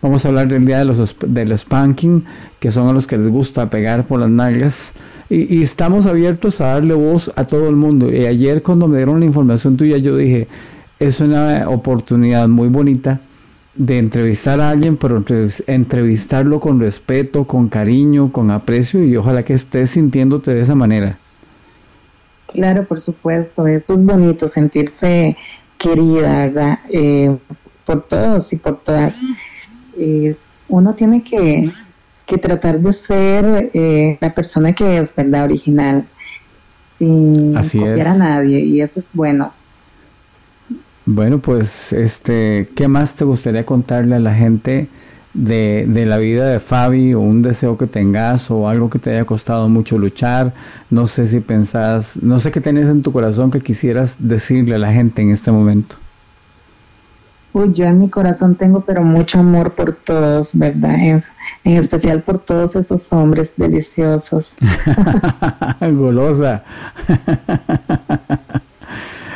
Vamos 0.00 0.24
a 0.24 0.28
hablar 0.28 0.48
del 0.48 0.64
día 0.64 0.78
de 0.78 0.84
los 0.84 1.16
del 1.26 1.56
spanking, 1.56 2.24
que 2.60 2.70
son 2.70 2.88
a 2.88 2.92
los 2.92 3.06
que 3.06 3.18
les 3.18 3.28
gusta 3.28 3.68
pegar 3.70 4.06
por 4.06 4.20
las 4.20 4.30
nalgas. 4.30 4.94
Y, 5.32 5.62
estamos 5.62 6.04
abiertos 6.04 6.60
a 6.60 6.74
darle 6.74 6.92
voz 6.92 7.32
a 7.36 7.44
todo 7.44 7.68
el 7.70 7.76
mundo. 7.76 8.12
Y 8.12 8.26
ayer 8.26 8.62
cuando 8.62 8.86
me 8.86 8.98
dieron 8.98 9.20
la 9.20 9.26
información 9.26 9.78
tuya, 9.78 9.96
yo 9.96 10.16
dije, 10.16 10.46
es 10.98 11.20
una 11.20 11.68
oportunidad 11.70 12.48
muy 12.48 12.68
bonita 12.68 13.20
de 13.74 13.98
entrevistar 13.98 14.60
a 14.60 14.68
alguien, 14.68 14.98
pero 14.98 15.24
entrevistarlo 15.66 16.60
con 16.60 16.80
respeto, 16.80 17.46
con 17.46 17.68
cariño, 17.68 18.30
con 18.30 18.50
aprecio 18.50 19.02
y 19.02 19.16
ojalá 19.16 19.42
que 19.42 19.54
estés 19.54 19.90
sintiéndote 19.90 20.52
de 20.52 20.60
esa 20.60 20.74
manera. 20.74 21.18
Claro, 22.48 22.84
por 22.84 23.00
supuesto, 23.00 23.66
eso 23.66 23.94
es 23.94 24.04
bonito, 24.04 24.48
sentirse 24.48 25.38
querida. 25.78 26.78
Eh, 26.90 27.34
por 27.86 28.02
todos 28.02 28.52
y 28.52 28.56
por 28.56 28.80
todas. 28.80 29.16
Eh, 29.96 30.36
uno 30.68 30.94
tiene 30.94 31.22
que 31.22 31.70
que 32.32 32.38
tratar 32.38 32.80
de 32.80 32.92
ser 32.94 33.70
eh, 33.74 34.16
la 34.18 34.34
persona 34.34 34.72
que 34.72 34.96
es, 34.96 35.14
¿verdad? 35.14 35.44
Original, 35.44 36.06
sin 36.98 37.52
copiar 37.54 38.08
a 38.08 38.14
nadie, 38.14 38.60
y 38.60 38.80
eso 38.80 39.00
es 39.00 39.10
bueno. 39.12 39.52
Bueno, 41.04 41.40
pues, 41.40 41.92
este, 41.92 42.70
¿qué 42.74 42.88
más 42.88 43.16
te 43.16 43.26
gustaría 43.26 43.66
contarle 43.66 44.14
a 44.14 44.18
la 44.18 44.34
gente 44.34 44.88
de, 45.34 45.84
de, 45.86 46.06
la 46.06 46.16
vida 46.16 46.46
de 46.46 46.58
Fabi 46.58 47.12
o 47.12 47.20
un 47.20 47.42
deseo 47.42 47.76
que 47.76 47.86
tengas 47.86 48.50
o 48.50 48.66
algo 48.66 48.88
que 48.88 48.98
te 48.98 49.10
haya 49.10 49.26
costado 49.26 49.68
mucho 49.68 49.98
luchar? 49.98 50.54
No 50.88 51.06
sé 51.06 51.26
si 51.26 51.40
pensás, 51.40 52.16
no 52.22 52.38
sé 52.38 52.50
qué 52.50 52.62
tenés 52.62 52.88
en 52.88 53.02
tu 53.02 53.12
corazón 53.12 53.50
que 53.50 53.60
quisieras 53.60 54.16
decirle 54.18 54.76
a 54.76 54.78
la 54.78 54.90
gente 54.90 55.20
en 55.20 55.32
este 55.32 55.52
momento. 55.52 55.96
Uy, 57.54 57.72
yo 57.74 57.84
en 57.84 57.98
mi 57.98 58.08
corazón 58.08 58.54
tengo 58.54 58.80
pero 58.80 59.02
mucho 59.02 59.38
amor 59.38 59.72
por 59.72 59.94
todos, 59.94 60.56
¿verdad? 60.56 60.94
En, 60.94 61.22
especial 61.64 62.22
por 62.22 62.38
todos 62.38 62.76
esos 62.76 63.12
hombres 63.12 63.54
deliciosos. 63.56 64.54
Golosa. 65.80 66.62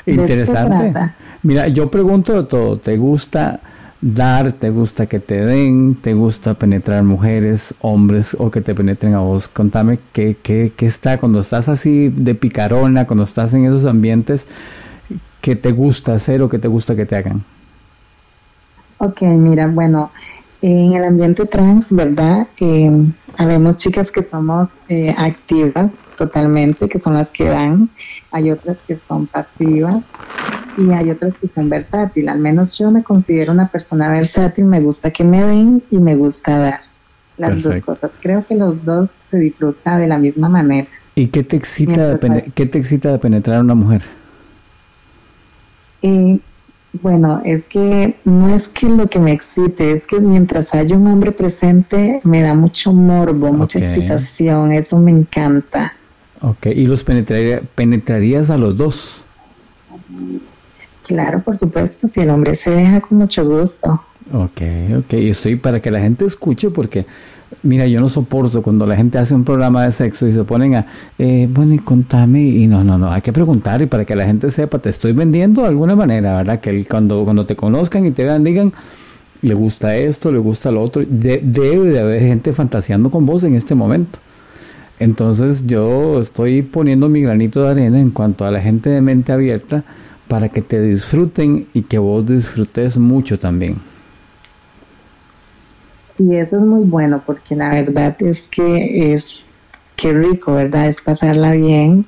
Interesante. 0.06 1.12
Mira, 1.42 1.68
yo 1.68 1.90
pregunto 1.90 2.32
de 2.32 2.48
todo. 2.48 2.78
¿Te 2.78 2.96
gusta 2.96 3.60
dar? 4.00 4.52
¿Te 4.52 4.70
gusta 4.70 5.06
que 5.06 5.20
te 5.20 5.44
den? 5.44 5.96
¿Te 5.96 6.14
gusta 6.14 6.54
penetrar 6.54 7.02
mujeres, 7.02 7.74
hombres 7.82 8.34
o 8.38 8.50
que 8.50 8.62
te 8.62 8.74
penetren 8.74 9.12
a 9.12 9.18
vos? 9.18 9.46
Contame 9.46 9.98
qué, 10.14 10.38
qué, 10.42 10.72
qué 10.74 10.86
está 10.86 11.18
cuando 11.18 11.40
estás 11.40 11.68
así 11.68 12.08
de 12.08 12.34
picarona, 12.34 13.06
cuando 13.06 13.24
estás 13.24 13.52
en 13.52 13.66
esos 13.66 13.84
ambientes, 13.84 14.46
¿qué 15.42 15.54
te 15.54 15.72
gusta 15.72 16.14
hacer 16.14 16.40
o 16.40 16.48
qué 16.48 16.58
te 16.58 16.68
gusta 16.68 16.96
que 16.96 17.04
te 17.04 17.16
hagan? 17.16 17.44
Ok, 18.98 19.22
mira, 19.22 19.66
bueno, 19.66 20.10
en 20.62 20.94
el 20.94 21.04
ambiente 21.04 21.44
trans, 21.46 21.86
¿verdad? 21.90 22.48
Eh, 22.60 22.90
habemos 23.36 23.76
chicas 23.76 24.10
que 24.10 24.22
somos 24.22 24.70
eh, 24.88 25.14
activas 25.16 25.90
totalmente, 26.16 26.88
que 26.88 26.98
son 26.98 27.14
las 27.14 27.30
que 27.30 27.44
dan, 27.44 27.90
hay 28.30 28.50
otras 28.50 28.78
que 28.86 28.98
son 29.06 29.26
pasivas 29.26 30.02
y 30.78 30.90
hay 30.90 31.10
otras 31.10 31.34
que 31.40 31.48
son 31.54 31.68
versátiles. 31.68 32.32
Al 32.32 32.40
menos 32.40 32.76
yo 32.78 32.90
me 32.90 33.02
considero 33.02 33.52
una 33.52 33.68
persona 33.68 34.08
versátil, 34.08 34.64
me 34.64 34.80
gusta 34.80 35.10
que 35.10 35.24
me 35.24 35.42
den 35.42 35.82
y 35.90 35.98
me 35.98 36.16
gusta 36.16 36.58
dar. 36.58 36.80
Las 37.38 37.62
dos 37.62 37.82
cosas. 37.82 38.12
Creo 38.22 38.46
que 38.46 38.54
los 38.54 38.82
dos 38.82 39.10
se 39.30 39.38
disfrutan 39.38 40.00
de 40.00 40.06
la 40.06 40.16
misma 40.16 40.48
manera. 40.48 40.88
¿Y 41.14 41.26
qué 41.26 41.42
te 41.44 41.56
excita, 41.56 42.14
de, 42.14 42.50
¿qué 42.54 42.64
te 42.64 42.78
excita 42.78 43.10
de 43.10 43.18
penetrar 43.18 43.58
a 43.58 43.60
una 43.60 43.74
mujer? 43.74 44.02
Eh, 46.00 46.38
bueno, 47.02 47.42
es 47.44 47.64
que 47.68 48.16
no 48.24 48.48
es 48.48 48.68
que 48.68 48.88
lo 48.88 49.08
que 49.08 49.18
me 49.18 49.32
excite, 49.32 49.92
es 49.92 50.06
que 50.06 50.20
mientras 50.20 50.74
haya 50.74 50.96
un 50.96 51.06
hombre 51.06 51.32
presente 51.32 52.20
me 52.24 52.42
da 52.42 52.54
mucho 52.54 52.92
morbo, 52.92 53.52
mucha 53.52 53.78
excitación, 53.78 54.72
eso 54.72 54.98
me 54.98 55.10
encanta. 55.10 55.94
Ok, 56.40 56.66
¿y 56.66 56.86
los 56.86 57.04
penetrarías 57.04 58.50
a 58.50 58.56
los 58.56 58.76
dos? 58.76 59.22
Claro, 61.06 61.40
por 61.42 61.56
supuesto, 61.56 62.08
si 62.08 62.20
el 62.20 62.30
hombre 62.30 62.54
se 62.54 62.70
deja 62.70 63.00
con 63.00 63.18
mucho 63.18 63.44
gusto. 63.44 64.02
Ok, 64.32 64.60
ok, 64.98 65.12
estoy 65.14 65.56
para 65.56 65.80
que 65.80 65.90
la 65.90 66.00
gente 66.00 66.24
escuche 66.24 66.70
porque 66.70 67.06
Mira, 67.62 67.86
yo 67.86 68.00
no 68.00 68.08
soporto 68.08 68.60
cuando 68.60 68.86
la 68.86 68.96
gente 68.96 69.18
hace 69.18 69.34
un 69.34 69.44
programa 69.44 69.84
de 69.84 69.92
sexo 69.92 70.26
y 70.26 70.32
se 70.32 70.42
ponen 70.42 70.74
a, 70.74 70.86
eh, 71.16 71.48
bueno, 71.50 71.74
y 71.74 71.78
contame, 71.78 72.42
y 72.42 72.66
no, 72.66 72.82
no, 72.82 72.98
no, 72.98 73.10
hay 73.12 73.22
que 73.22 73.32
preguntar 73.32 73.82
y 73.82 73.86
para 73.86 74.04
que 74.04 74.16
la 74.16 74.26
gente 74.26 74.50
sepa, 74.50 74.80
te 74.80 74.90
estoy 74.90 75.12
vendiendo 75.12 75.62
de 75.62 75.68
alguna 75.68 75.94
manera, 75.94 76.36
¿verdad? 76.36 76.60
Que 76.60 76.84
cuando, 76.84 77.22
cuando 77.24 77.46
te 77.46 77.54
conozcan 77.54 78.04
y 78.04 78.10
te 78.10 78.24
vean, 78.24 78.42
digan, 78.42 78.72
le 79.42 79.54
gusta 79.54 79.96
esto, 79.96 80.32
le 80.32 80.38
gusta 80.38 80.72
lo 80.72 80.82
otro, 80.82 81.04
debe 81.06 81.88
de 81.88 82.00
haber 82.00 82.22
gente 82.22 82.52
fantaseando 82.52 83.10
con 83.10 83.26
vos 83.26 83.44
en 83.44 83.54
este 83.54 83.76
momento. 83.76 84.18
Entonces 84.98 85.66
yo 85.66 86.20
estoy 86.20 86.62
poniendo 86.62 87.08
mi 87.08 87.22
granito 87.22 87.62
de 87.62 87.70
arena 87.70 88.00
en 88.00 88.10
cuanto 88.10 88.44
a 88.44 88.50
la 88.50 88.60
gente 88.60 88.90
de 88.90 89.00
mente 89.00 89.30
abierta 89.30 89.84
para 90.26 90.48
que 90.48 90.62
te 90.62 90.80
disfruten 90.80 91.66
y 91.74 91.82
que 91.82 91.98
vos 91.98 92.26
disfrutes 92.26 92.98
mucho 92.98 93.38
también. 93.38 93.76
Y 96.18 96.36
eso 96.36 96.56
es 96.56 96.62
muy 96.62 96.84
bueno 96.84 97.22
porque 97.24 97.54
la 97.54 97.70
verdad 97.70 98.16
es 98.22 98.48
que 98.48 99.12
es 99.12 99.44
qué 99.96 100.12
rico, 100.12 100.54
¿verdad? 100.54 100.88
Es 100.88 101.00
pasarla 101.00 101.52
bien, 101.52 102.06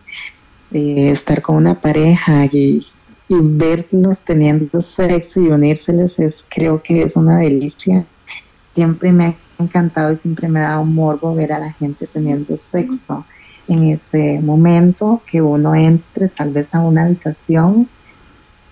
eh, 0.72 1.10
estar 1.10 1.42
con 1.42 1.56
una 1.56 1.80
pareja 1.80 2.46
y, 2.46 2.86
y 3.28 3.34
verlos 3.40 4.20
teniendo 4.24 4.80
sexo 4.80 5.40
y 5.40 5.48
unírseles 5.48 6.18
es 6.18 6.44
creo 6.48 6.82
que 6.82 7.02
es 7.02 7.16
una 7.16 7.38
delicia. 7.38 8.06
Siempre 8.74 9.12
me 9.12 9.24
ha 9.26 9.36
encantado 9.58 10.12
y 10.12 10.16
siempre 10.16 10.48
me 10.48 10.60
ha 10.60 10.70
dado 10.70 10.84
morbo 10.84 11.34
ver 11.34 11.52
a 11.52 11.58
la 11.58 11.72
gente 11.72 12.06
teniendo 12.06 12.56
sexo 12.56 13.24
en 13.66 13.84
ese 13.90 14.40
momento 14.40 15.20
que 15.30 15.42
uno 15.42 15.74
entre 15.74 16.28
tal 16.28 16.50
vez 16.52 16.74
a 16.74 16.80
una 16.80 17.04
habitación 17.04 17.88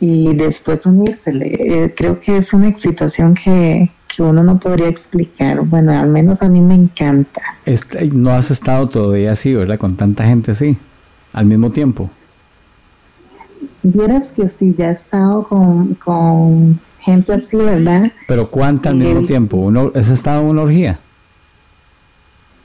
y 0.01 0.35
después 0.35 0.87
unírsele. 0.87 1.85
Eh, 1.85 1.95
creo 1.95 2.21
que 2.21 2.39
es 2.39 2.53
una 2.53 2.69
excitación 2.69 3.35
que, 3.35 3.91
que 4.17 4.23
uno 4.23 4.43
no 4.43 4.59
podría 4.59 4.89
explicar. 4.89 5.61
Bueno, 5.61 5.93
al 5.93 6.09
menos 6.09 6.41
a 6.41 6.49
mí 6.49 6.61
me 6.61 6.75
encanta. 6.75 7.43
Este, 7.67 8.07
no 8.07 8.31
has 8.31 8.51
estado 8.51 8.89
todavía 8.89 9.33
así, 9.33 9.55
¿verdad? 9.55 9.79
Con 9.79 9.97
tanta 9.97 10.25
gente 10.25 10.53
así, 10.53 10.79
al 11.35 11.45
mismo 11.45 11.71
tiempo. 11.71 12.09
Vieras 13.83 14.29
que 14.29 14.49
sí, 14.49 14.75
ya 14.77 14.89
he 14.89 14.93
estado 14.93 15.47
con, 15.47 15.95
con 15.97 16.81
gente 17.01 17.35
así, 17.35 17.57
¿verdad? 17.57 18.11
Pero 18.27 18.51
¿cuánta 18.51 18.89
al 18.89 18.97
mismo 18.97 19.27
tiempo? 19.27 19.59
¿Uno, 19.59 19.93
¿Has 19.95 20.09
estado 20.09 20.41
en 20.41 20.49
una 20.49 20.63
orgía? 20.63 20.99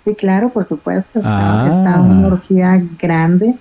Sí, 0.06 0.16
claro, 0.16 0.50
por 0.50 0.64
supuesto. 0.64 1.20
He 1.20 1.22
estado 1.22 1.66
en 1.68 2.12
una 2.12 2.24
ah. 2.24 2.28
orgía 2.28 2.84
grande 2.98 3.56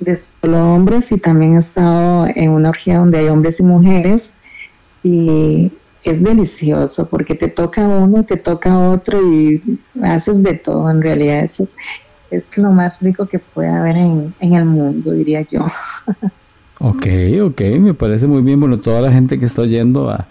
de 0.00 0.16
solo 0.16 0.74
hombres 0.74 1.12
y 1.12 1.18
también 1.18 1.54
he 1.54 1.60
estado 1.60 2.26
en 2.34 2.50
una 2.50 2.70
orgía 2.70 2.98
donde 2.98 3.18
hay 3.18 3.28
hombres 3.28 3.60
y 3.60 3.62
mujeres 3.62 4.32
y 5.02 5.72
es 6.04 6.22
delicioso 6.22 7.06
porque 7.06 7.34
te 7.34 7.48
toca 7.48 7.86
uno, 7.86 8.24
te 8.24 8.36
toca 8.36 8.90
otro 8.90 9.18
y 9.30 9.62
haces 10.02 10.42
de 10.42 10.54
todo. 10.54 10.90
En 10.90 11.02
realidad 11.02 11.44
eso 11.44 11.62
es, 11.64 11.76
es 12.30 12.56
lo 12.56 12.70
más 12.70 12.94
rico 13.00 13.26
que 13.26 13.38
puede 13.38 13.68
haber 13.68 13.96
en, 13.96 14.34
en 14.40 14.54
el 14.54 14.64
mundo, 14.64 15.12
diría 15.12 15.42
yo. 15.42 15.66
ok, 16.80 17.06
ok, 17.42 17.60
me 17.78 17.94
parece 17.94 18.26
muy 18.26 18.42
bien. 18.42 18.60
Bueno, 18.60 18.78
toda 18.78 19.00
la 19.00 19.12
gente 19.12 19.38
que 19.38 19.46
está 19.46 19.62
oyendo 19.62 20.08
a, 20.08 20.26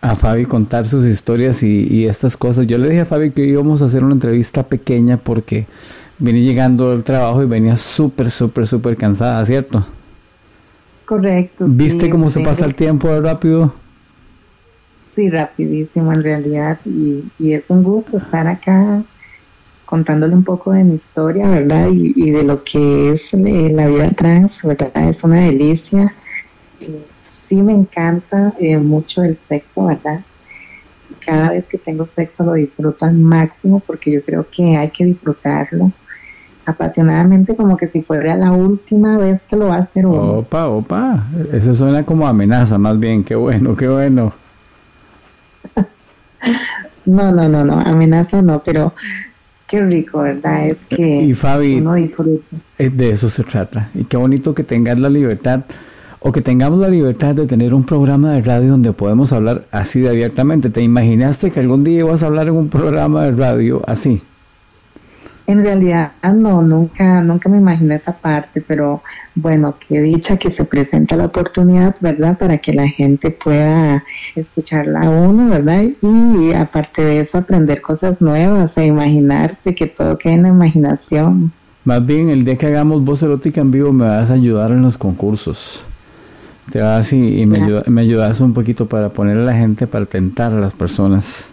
a 0.00 0.16
Fabi 0.16 0.46
contar 0.46 0.86
sus 0.86 1.04
historias 1.04 1.62
y, 1.62 1.86
y, 1.90 2.06
estas 2.06 2.36
cosas. 2.36 2.66
Yo 2.66 2.78
le 2.78 2.88
dije 2.88 3.02
a 3.02 3.06
Fabi 3.06 3.30
que 3.30 3.44
íbamos 3.44 3.82
a 3.82 3.86
hacer 3.86 4.02
una 4.02 4.14
entrevista 4.14 4.62
pequeña 4.62 5.18
porque 5.18 5.66
venía 6.18 6.42
llegando 6.42 6.90
del 6.90 7.04
trabajo 7.04 7.42
y 7.42 7.46
venía 7.46 7.76
súper, 7.76 8.30
súper, 8.30 8.66
súper 8.66 8.96
cansada, 8.96 9.44
¿cierto? 9.44 9.84
Correcto. 11.04 11.66
¿Viste 11.68 12.08
cómo 12.08 12.30
se 12.30 12.40
pasa 12.40 12.64
el 12.64 12.74
tiempo 12.74 13.20
rápido? 13.20 13.74
Sí, 15.14 15.30
rapidísimo 15.30 16.12
en 16.12 16.22
realidad 16.22 16.80
y, 16.84 17.22
es 17.38 17.70
un 17.70 17.84
gusto 17.84 18.16
estar 18.16 18.48
acá 18.48 19.04
contándole 19.86 20.34
un 20.34 20.42
poco 20.42 20.72
de 20.72 20.82
mi 20.82 20.94
historia, 20.96 21.48
¿verdad? 21.48 21.88
Y, 21.92 22.30
de 22.32 22.42
lo 22.42 22.64
que 22.64 23.10
es 23.10 23.32
eh, 23.32 23.70
la 23.70 23.86
vida 23.86 24.10
trans, 24.10 24.60
¿verdad? 24.64 25.08
Es 25.08 25.22
una 25.22 25.40
delicia. 25.40 26.12
sí 27.22 27.62
me 27.62 27.74
encanta 27.74 28.54
eh, 28.58 28.76
mucho 28.76 29.22
el 29.22 29.36
sexo, 29.36 29.86
¿verdad? 29.86 30.20
Cada 31.24 31.50
vez 31.50 31.68
que 31.68 31.78
tengo 31.78 32.06
sexo 32.06 32.42
lo 32.44 32.54
disfruto 32.54 33.04
al 33.04 33.14
máximo 33.14 33.80
porque 33.86 34.12
yo 34.12 34.24
creo 34.24 34.48
que 34.50 34.76
hay 34.76 34.90
que 34.90 35.04
disfrutarlo 35.04 35.92
apasionadamente 36.66 37.54
como 37.54 37.76
que 37.76 37.86
si 37.86 38.02
fuera 38.02 38.34
la 38.36 38.50
última 38.50 39.18
vez 39.18 39.44
que 39.44 39.54
lo 39.54 39.68
va 39.68 39.76
a 39.76 39.80
hacer 39.80 40.06
uno. 40.06 40.38
Opa, 40.38 40.66
opa, 40.66 41.24
eso 41.52 41.72
suena 41.74 42.04
como 42.04 42.26
amenaza 42.26 42.78
más 42.78 42.98
bien, 42.98 43.22
qué 43.22 43.36
bueno, 43.36 43.76
qué 43.76 43.86
bueno. 43.86 44.32
No, 47.04 47.32
no, 47.32 47.48
no, 47.48 47.64
no, 47.64 47.80
amenaza 47.80 48.42
no, 48.42 48.62
pero 48.62 48.94
qué 49.66 49.80
rico, 49.82 50.20
¿verdad? 50.20 50.68
Es 50.68 50.84
que 50.86 51.22
y 51.22 51.34
Fabi, 51.34 51.76
uno 51.76 51.94
disfruta. 51.94 52.56
De 52.78 53.10
eso 53.10 53.28
se 53.28 53.44
trata. 53.44 53.90
Y 53.94 54.04
qué 54.04 54.16
bonito 54.16 54.54
que 54.54 54.64
tengas 54.64 54.98
la 54.98 55.10
libertad 55.10 55.64
o 56.20 56.32
que 56.32 56.40
tengamos 56.40 56.78
la 56.78 56.88
libertad 56.88 57.34
de 57.34 57.46
tener 57.46 57.74
un 57.74 57.84
programa 57.84 58.32
de 58.32 58.42
radio 58.42 58.70
donde 58.70 58.92
podemos 58.92 59.32
hablar 59.32 59.66
así 59.70 60.00
de 60.00 60.08
abiertamente. 60.08 60.70
¿Te 60.70 60.82
imaginaste 60.82 61.50
que 61.50 61.60
algún 61.60 61.84
día 61.84 62.00
ibas 62.00 62.22
a 62.22 62.26
hablar 62.26 62.48
en 62.48 62.54
un 62.54 62.68
programa 62.68 63.24
de 63.24 63.32
radio 63.32 63.82
así? 63.86 64.22
En 65.46 65.62
realidad, 65.62 66.12
no, 66.22 66.62
nunca, 66.62 67.20
nunca 67.20 67.50
me 67.50 67.58
imaginé 67.58 67.96
esa 67.96 68.12
parte, 68.12 68.62
pero 68.62 69.02
bueno, 69.34 69.74
qué 69.78 70.00
dicha 70.00 70.38
que 70.38 70.50
se 70.50 70.64
presenta 70.64 71.16
la 71.16 71.26
oportunidad, 71.26 71.94
¿verdad? 72.00 72.38
Para 72.38 72.56
que 72.58 72.72
la 72.72 72.88
gente 72.88 73.30
pueda 73.30 74.04
escucharla 74.34 75.02
a 75.02 75.10
uno, 75.10 75.50
¿verdad? 75.50 75.84
Y 76.00 76.52
aparte 76.54 77.04
de 77.04 77.20
eso, 77.20 77.36
aprender 77.36 77.82
cosas 77.82 78.22
nuevas 78.22 78.78
e 78.78 78.86
imaginarse 78.86 79.74
que 79.74 79.86
todo 79.86 80.16
quede 80.16 80.34
en 80.34 80.42
la 80.44 80.48
imaginación. 80.48 81.52
Más 81.84 82.04
bien, 82.06 82.30
el 82.30 82.42
día 82.46 82.56
que 82.56 82.66
hagamos 82.66 83.04
voz 83.04 83.22
erótica 83.22 83.60
en 83.60 83.70
vivo, 83.70 83.92
me 83.92 84.06
vas 84.06 84.30
a 84.30 84.34
ayudar 84.34 84.70
en 84.70 84.80
los 84.80 84.96
concursos. 84.96 85.84
Te 86.70 86.80
vas 86.80 87.12
y, 87.12 87.44
me, 87.44 87.82
me 87.86 88.00
ayudas 88.00 88.40
un 88.40 88.54
poquito 88.54 88.86
para 88.86 89.10
poner 89.10 89.36
a 89.36 89.42
la 89.42 89.52
gente, 89.52 89.86
para 89.86 90.06
tentar 90.06 90.52
a 90.52 90.60
las 90.60 90.72
personas. 90.72 91.46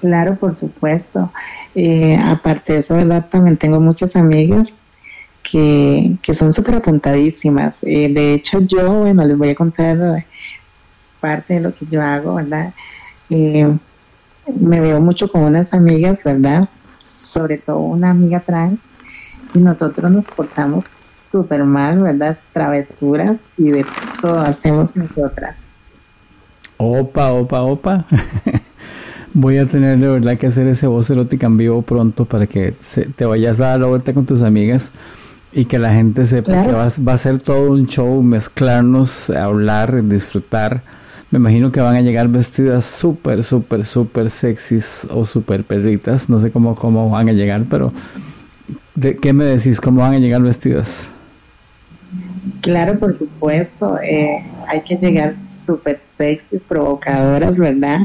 Claro, 0.00 0.36
por 0.36 0.54
supuesto. 0.54 1.30
Eh, 1.74 2.16
aparte 2.22 2.74
de 2.74 2.78
eso, 2.80 2.94
¿verdad? 2.94 3.28
También 3.28 3.56
tengo 3.56 3.80
muchas 3.80 4.14
amigas 4.16 4.72
que, 5.42 6.18
son 6.34 6.52
súper 6.52 6.76
apuntadísimas. 6.76 7.78
Eh, 7.82 8.12
de 8.12 8.34
hecho, 8.34 8.60
yo, 8.60 9.00
bueno, 9.00 9.24
les 9.24 9.36
voy 9.36 9.50
a 9.50 9.54
contar 9.54 10.26
parte 11.20 11.54
de 11.54 11.60
lo 11.60 11.74
que 11.74 11.86
yo 11.86 12.02
hago, 12.02 12.34
¿verdad? 12.34 12.74
Eh, 13.28 13.78
me 14.46 14.80
veo 14.80 15.00
mucho 15.00 15.28
con 15.28 15.42
unas 15.42 15.72
amigas, 15.72 16.20
¿verdad? 16.24 16.68
Sobre 16.98 17.58
todo 17.58 17.78
una 17.78 18.10
amiga 18.10 18.44
trans, 18.44 18.90
y 19.54 19.60
nosotros 19.60 20.10
nos 20.10 20.28
portamos 20.28 20.84
súper 20.84 21.64
mal, 21.64 22.02
¿verdad? 22.02 22.38
Travesuras 22.52 23.40
y 23.56 23.70
de 23.70 23.86
todo 24.20 24.38
hacemos 24.38 24.94
nosotras. 24.96 25.58
Opa, 26.78 27.32
opa, 27.32 27.62
opa. 27.62 28.06
Voy 29.34 29.58
a 29.58 29.68
tener 29.68 29.98
de 29.98 30.08
verdad 30.08 30.38
que 30.38 30.46
hacer 30.46 30.68
ese 30.68 30.86
voz 30.86 31.10
erótica 31.10 31.46
en 31.46 31.56
vivo 31.56 31.82
pronto 31.82 32.24
para 32.24 32.46
que 32.46 32.74
te 33.16 33.24
vayas 33.24 33.58
a 33.58 33.70
dar 33.70 33.80
la 33.80 33.88
vuelta 33.88 34.14
con 34.14 34.24
tus 34.24 34.42
amigas 34.42 34.92
y 35.52 35.64
que 35.64 35.78
la 35.78 35.92
gente 35.92 36.24
sepa 36.24 36.64
que 36.64 36.72
va, 36.72 37.12
a 37.12 37.18
ser 37.18 37.38
todo 37.38 37.72
un 37.72 37.86
show, 37.86 38.22
mezclarnos, 38.22 39.30
hablar, 39.30 40.04
disfrutar. 40.04 40.82
Me 41.32 41.38
imagino 41.38 41.72
que 41.72 41.80
van 41.80 41.96
a 41.96 42.00
llegar 42.00 42.28
vestidas 42.28 42.84
súper, 42.84 43.42
súper, 43.42 43.84
súper 43.84 44.30
sexys 44.30 45.04
o 45.10 45.24
súper 45.24 45.64
perritas. 45.64 46.28
No 46.28 46.38
sé 46.38 46.52
cómo, 46.52 46.76
cómo 46.76 47.10
van 47.10 47.28
a 47.28 47.32
llegar, 47.32 47.64
pero 47.68 47.92
¿de 48.94 49.16
¿qué 49.16 49.32
me 49.32 49.44
decís? 49.44 49.80
¿Cómo 49.80 50.02
van 50.02 50.14
a 50.14 50.18
llegar 50.18 50.42
vestidas? 50.42 51.08
Claro, 52.60 52.98
por 53.00 53.12
supuesto. 53.12 53.98
Eh, 54.00 54.44
hay 54.68 54.80
que 54.82 54.96
llegar 54.96 55.32
súper 55.34 55.98
sexys, 56.16 56.62
provocadoras, 56.64 57.56
¿verdad? 57.56 58.00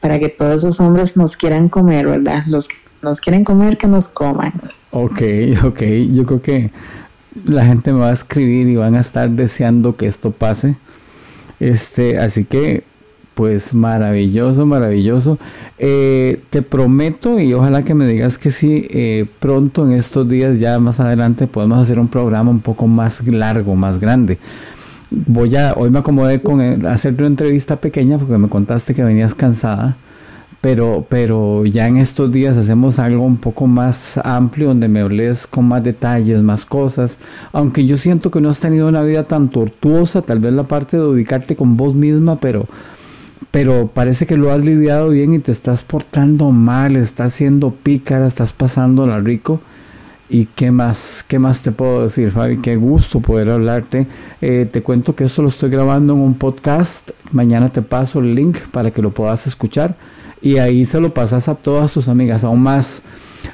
Para 0.00 0.18
que 0.18 0.28
todos 0.28 0.56
esos 0.56 0.80
hombres 0.80 1.16
nos 1.16 1.36
quieran 1.36 1.68
comer, 1.68 2.06
¿verdad? 2.06 2.44
Los 2.46 2.68
nos 3.02 3.20
quieren 3.20 3.44
comer, 3.44 3.78
que 3.78 3.86
nos 3.86 4.08
coman. 4.08 4.52
Ok, 4.90 5.22
ok, 5.64 5.82
yo 6.12 6.26
creo 6.26 6.42
que 6.42 6.70
la 7.44 7.64
gente 7.64 7.92
me 7.92 8.00
va 8.00 8.10
a 8.10 8.12
escribir 8.12 8.68
y 8.68 8.76
van 8.76 8.94
a 8.94 9.00
estar 9.00 9.30
deseando 9.30 9.96
que 9.96 10.06
esto 10.06 10.32
pase. 10.32 10.76
Este, 11.60 12.18
así 12.18 12.44
que, 12.44 12.84
pues 13.34 13.72
maravilloso, 13.74 14.66
maravilloso. 14.66 15.38
Eh, 15.78 16.42
te 16.50 16.62
prometo 16.62 17.38
y 17.40 17.54
ojalá 17.54 17.84
que 17.84 17.94
me 17.94 18.06
digas 18.06 18.36
que 18.36 18.50
sí, 18.50 18.86
eh, 18.90 19.26
pronto 19.38 19.86
en 19.86 19.92
estos 19.92 20.28
días, 20.28 20.58
ya 20.58 20.78
más 20.78 21.00
adelante, 21.00 21.46
podemos 21.46 21.78
hacer 21.78 21.98
un 21.98 22.08
programa 22.08 22.50
un 22.50 22.60
poco 22.60 22.86
más 22.86 23.26
largo, 23.26 23.76
más 23.76 24.00
grande 24.00 24.38
voy 25.10 25.56
a, 25.56 25.74
hoy 25.74 25.90
me 25.90 25.98
acomodé 25.98 26.40
con 26.40 26.86
hacerte 26.86 27.22
una 27.22 27.28
entrevista 27.28 27.76
pequeña 27.80 28.18
porque 28.18 28.38
me 28.38 28.48
contaste 28.48 28.94
que 28.94 29.02
venías 29.02 29.34
cansada, 29.34 29.96
pero, 30.60 31.06
pero 31.08 31.64
ya 31.64 31.86
en 31.86 31.96
estos 31.96 32.30
días 32.30 32.56
hacemos 32.56 32.98
algo 32.98 33.24
un 33.24 33.38
poco 33.38 33.66
más 33.66 34.18
amplio 34.24 34.68
donde 34.68 34.88
me 34.88 35.00
hables 35.00 35.46
con 35.46 35.66
más 35.66 35.82
detalles, 35.82 36.42
más 36.42 36.64
cosas, 36.64 37.18
aunque 37.52 37.86
yo 37.86 37.96
siento 37.96 38.30
que 38.30 38.40
no 38.40 38.50
has 38.50 38.60
tenido 38.60 38.88
una 38.88 39.02
vida 39.02 39.24
tan 39.24 39.48
tortuosa, 39.48 40.22
tal 40.22 40.38
vez 40.38 40.52
la 40.52 40.64
parte 40.64 40.96
de 40.96 41.04
ubicarte 41.04 41.56
con 41.56 41.76
vos 41.76 41.94
misma, 41.94 42.36
pero 42.40 42.66
pero 43.50 43.90
parece 43.92 44.26
que 44.26 44.36
lo 44.36 44.52
has 44.52 44.64
lidiado 44.64 45.08
bien 45.08 45.34
y 45.34 45.40
te 45.40 45.50
estás 45.50 45.82
portando 45.82 46.52
mal, 46.52 46.96
estás 46.96 47.34
siendo 47.34 47.70
pícara, 47.70 48.28
estás 48.28 48.52
pasándola 48.52 49.18
rico 49.18 49.60
¿Y 50.32 50.46
qué 50.46 50.70
más, 50.70 51.24
qué 51.26 51.40
más 51.40 51.60
te 51.60 51.72
puedo 51.72 52.04
decir, 52.04 52.30
Fabi? 52.30 52.58
Qué 52.58 52.76
gusto 52.76 53.18
poder 53.18 53.50
hablarte. 53.50 54.06
Eh, 54.40 54.68
te 54.70 54.80
cuento 54.80 55.16
que 55.16 55.24
esto 55.24 55.42
lo 55.42 55.48
estoy 55.48 55.70
grabando 55.70 56.12
en 56.12 56.20
un 56.20 56.34
podcast. 56.34 57.10
Mañana 57.32 57.72
te 57.72 57.82
paso 57.82 58.20
el 58.20 58.36
link 58.36 58.58
para 58.70 58.92
que 58.92 59.02
lo 59.02 59.10
puedas 59.10 59.48
escuchar. 59.48 59.96
Y 60.40 60.58
ahí 60.58 60.84
se 60.84 61.00
lo 61.00 61.12
pasas 61.12 61.48
a 61.48 61.56
todas 61.56 61.92
tus 61.92 62.06
amigas, 62.06 62.44
aún 62.44 62.62
más. 62.62 63.02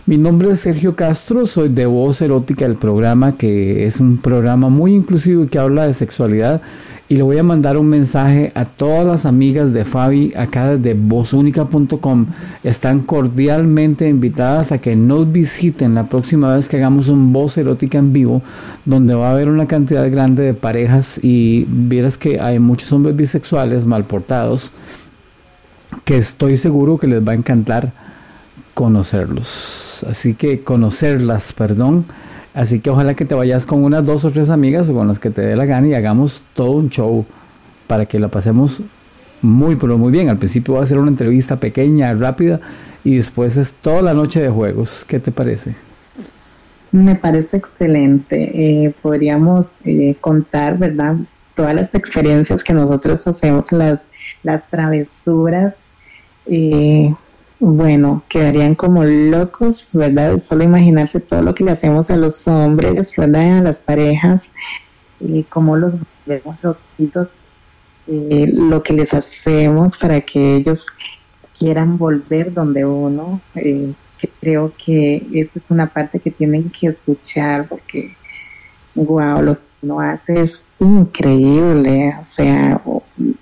Mi 0.04 0.18
nombre 0.18 0.50
es 0.50 0.60
Sergio 0.60 0.94
Castro, 0.96 1.46
soy 1.46 1.70
de 1.70 1.86
Voz 1.86 2.20
Erótica, 2.20 2.66
el 2.66 2.76
programa 2.76 3.38
que 3.38 3.86
es 3.86 3.98
un 3.98 4.18
programa 4.18 4.68
muy 4.68 4.94
inclusivo 4.94 5.44
y 5.44 5.48
que 5.48 5.58
habla 5.58 5.86
de 5.86 5.94
sexualidad 5.94 6.60
y 7.08 7.16
le 7.16 7.22
voy 7.22 7.38
a 7.38 7.42
mandar 7.42 7.76
un 7.76 7.88
mensaje 7.88 8.50
a 8.54 8.64
todas 8.64 9.06
las 9.06 9.26
amigas 9.26 9.72
de 9.72 9.84
Fabi 9.84 10.32
acá 10.34 10.74
desde 10.74 10.94
vozúnica.com. 10.94 12.26
Están 12.64 13.00
cordialmente 13.00 14.08
invitadas 14.08 14.72
a 14.72 14.78
que 14.78 14.96
nos 14.96 15.30
visiten 15.30 15.94
la 15.94 16.08
próxima 16.08 16.54
vez 16.56 16.68
que 16.68 16.78
hagamos 16.78 17.08
un 17.08 17.32
voz 17.32 17.56
erótica 17.58 17.98
en 17.98 18.12
vivo, 18.12 18.42
donde 18.84 19.14
va 19.14 19.28
a 19.28 19.32
haber 19.32 19.48
una 19.48 19.66
cantidad 19.66 20.10
grande 20.10 20.42
de 20.42 20.54
parejas 20.54 21.20
y 21.22 21.64
vieras 21.68 22.18
que 22.18 22.40
hay 22.40 22.58
muchos 22.58 22.92
hombres 22.92 23.14
bisexuales 23.14 23.86
mal 23.86 24.04
portados 24.04 24.72
que 26.04 26.16
estoy 26.16 26.56
seguro 26.56 26.98
que 26.98 27.06
les 27.06 27.26
va 27.26 27.32
a 27.32 27.36
encantar 27.36 27.92
conocerlos. 28.74 30.04
Así 30.08 30.34
que 30.34 30.62
conocerlas, 30.62 31.52
perdón. 31.52 32.04
Así 32.56 32.80
que 32.80 32.88
ojalá 32.88 33.12
que 33.12 33.26
te 33.26 33.34
vayas 33.34 33.66
con 33.66 33.84
unas 33.84 34.06
dos 34.06 34.24
o 34.24 34.30
tres 34.30 34.48
amigas 34.48 34.88
o 34.88 34.94
con 34.94 35.06
las 35.06 35.18
que 35.18 35.28
te 35.28 35.42
dé 35.42 35.54
la 35.56 35.66
gana 35.66 35.88
y 35.88 35.94
hagamos 35.94 36.42
todo 36.54 36.70
un 36.70 36.88
show 36.88 37.26
para 37.86 38.06
que 38.06 38.18
la 38.18 38.28
pasemos 38.28 38.80
muy, 39.42 39.76
pero 39.76 39.98
muy 39.98 40.10
bien. 40.10 40.30
Al 40.30 40.38
principio 40.38 40.72
va 40.72 40.82
a 40.82 40.86
ser 40.86 40.96
una 40.96 41.10
entrevista 41.10 41.60
pequeña, 41.60 42.14
rápida 42.14 42.60
y 43.04 43.16
después 43.16 43.58
es 43.58 43.74
toda 43.74 44.00
la 44.00 44.14
noche 44.14 44.40
de 44.40 44.48
juegos. 44.48 45.04
¿Qué 45.06 45.20
te 45.20 45.32
parece? 45.32 45.74
Me 46.92 47.14
parece 47.14 47.58
excelente. 47.58 48.50
Eh, 48.54 48.94
podríamos 49.02 49.76
eh, 49.84 50.16
contar, 50.22 50.78
¿verdad? 50.78 51.16
Todas 51.54 51.74
las 51.74 51.94
experiencias 51.94 52.64
que 52.64 52.72
nosotros 52.72 53.26
hacemos, 53.26 53.70
las, 53.70 54.08
las 54.42 54.66
travesuras. 54.70 55.74
Eh, 56.46 57.14
bueno, 57.58 58.22
quedarían 58.28 58.74
como 58.74 59.04
locos, 59.04 59.88
¿verdad? 59.92 60.38
Solo 60.38 60.64
imaginarse 60.64 61.20
todo 61.20 61.42
lo 61.42 61.54
que 61.54 61.64
le 61.64 61.70
hacemos 61.72 62.10
a 62.10 62.16
los 62.16 62.46
hombres, 62.46 63.14
¿verdad? 63.16 63.58
A 63.58 63.62
las 63.62 63.78
parejas, 63.78 64.50
y 65.20 65.42
cómo 65.44 65.76
los 65.76 65.96
vemos 66.26 66.56
loquitos, 66.62 67.30
eh, 68.08 68.46
lo 68.52 68.82
que 68.82 68.92
les 68.92 69.14
hacemos 69.14 69.96
para 69.96 70.20
que 70.20 70.56
ellos 70.56 70.86
quieran 71.58 71.96
volver 71.98 72.52
donde 72.52 72.84
uno. 72.84 73.40
Eh, 73.54 73.92
creo 74.40 74.72
que 74.82 75.26
esa 75.32 75.58
es 75.58 75.70
una 75.70 75.86
parte 75.86 76.20
que 76.20 76.30
tienen 76.30 76.70
que 76.70 76.88
escuchar 76.88 77.68
porque, 77.68 78.14
wow, 78.94 79.42
lo 79.42 79.54
que 79.56 79.62
uno 79.82 80.00
hace 80.00 80.42
es 80.42 80.76
increíble. 80.80 82.14
O 82.20 82.24
sea, 82.24 82.80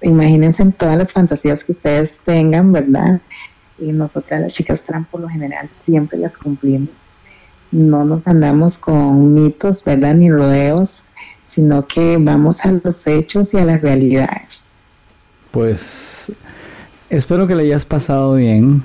imagínense 0.03 0.63
en 0.63 0.73
todas 0.73 0.97
las 0.97 1.13
fantasías 1.13 1.65
que 1.65 1.73
ustedes 1.73 2.21
tengan, 2.25 2.73
¿verdad? 2.73 3.21
Y 3.79 3.93
nosotras 3.93 4.41
las 4.41 4.53
chicas 4.53 4.83
trans 4.83 5.09
por 5.09 5.21
lo 5.21 5.29
general 5.29 5.69
siempre 5.85 6.19
las 6.19 6.37
cumplimos. 6.37 6.91
No 7.73 8.05
nos 8.05 8.27
andamos 8.27 8.79
con 8.79 9.35
mitos, 9.35 9.83
¿verdad? 9.85 10.15
Ni 10.15 10.31
rodeos, 10.31 11.03
sino 11.47 11.87
que 11.87 12.17
vamos 12.19 12.65
a 12.65 12.73
los 12.73 13.07
hechos 13.07 13.53
y 13.55 13.59
a 13.59 13.65
las 13.65 13.81
realidades. 13.81 14.63
Pues 15.51 16.33
espero 17.11 17.47
que 17.47 17.55
le 17.55 17.65
hayas 17.65 17.85
pasado 17.85 18.35
bien. 18.35 18.83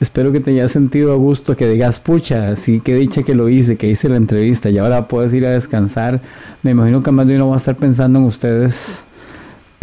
Espero 0.00 0.32
que 0.32 0.40
te 0.40 0.50
hayas 0.50 0.72
sentido 0.72 1.12
a 1.12 1.16
gusto, 1.16 1.56
que 1.56 1.68
digas, 1.68 2.00
pucha, 2.00 2.56
sí, 2.56 2.80
que 2.80 2.94
dicha 2.94 3.22
que 3.22 3.34
lo 3.34 3.48
hice, 3.48 3.76
que 3.76 3.86
hice 3.86 4.08
la 4.08 4.16
entrevista 4.16 4.68
y 4.68 4.78
ahora 4.78 5.08
puedes 5.08 5.32
ir 5.32 5.46
a 5.46 5.50
descansar. 5.50 6.20
Me 6.62 6.72
imagino 6.72 7.02
que 7.02 7.10
más 7.12 7.26
de 7.26 7.36
uno 7.36 7.48
va 7.48 7.54
a 7.54 7.58
estar 7.58 7.76
pensando 7.76 8.18
en 8.18 8.24
ustedes. 8.24 9.04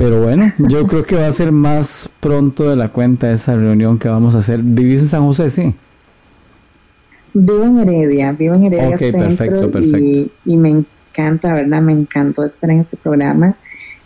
Pero 0.02 0.20
bueno, 0.20 0.52
yo 0.58 0.88
creo 0.88 1.04
que 1.04 1.16
va 1.16 1.28
a 1.28 1.32
ser 1.32 1.52
más 1.52 2.10
pronto 2.20 2.68
de 2.68 2.76
la 2.76 2.90
cuenta 2.90 3.32
esa 3.32 3.56
reunión 3.56 4.00
que 4.00 4.10
vamos 4.10 4.34
a 4.34 4.40
hacer. 4.40 4.60
¿Vivís 4.64 5.02
en 5.02 5.08
San 5.08 5.24
José? 5.26 5.50
Sí. 5.52 5.76
Vivo 7.34 7.64
en 7.64 7.78
Heredia, 7.78 8.32
vivo 8.32 8.56
en 8.56 8.64
Heredia 8.64 8.98
Centro 8.98 9.80
Y, 9.80 10.32
y 10.44 10.58
me 10.58 10.70
encanta, 10.70 11.54
¿verdad? 11.54 11.82
Me 11.84 11.94
encantó 11.94 12.44
estar 12.44 12.72
en 12.72 12.80
este 12.80 12.98
programa 12.98 13.56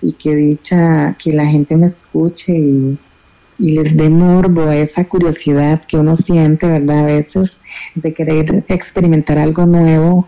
y 0.02 0.12
que 0.12 0.36
dicha 0.36 1.16
que 1.18 1.32
la 1.32 1.46
gente 1.46 1.78
me 1.78 1.88
escuche 1.88 2.54
y, 2.54 3.00
les 3.58 3.96
dé 3.96 4.10
morbo, 4.10 4.70
esa 4.70 5.06
curiosidad 5.06 5.82
que 5.86 5.96
uno 5.96 6.18
siente, 6.18 6.68
¿verdad? 6.68 7.00
A 7.00 7.04
veces 7.04 7.62
de 7.96 8.14
querer 8.14 8.66
experimentar 8.68 9.38
algo 9.38 9.66
nuevo, 9.66 10.28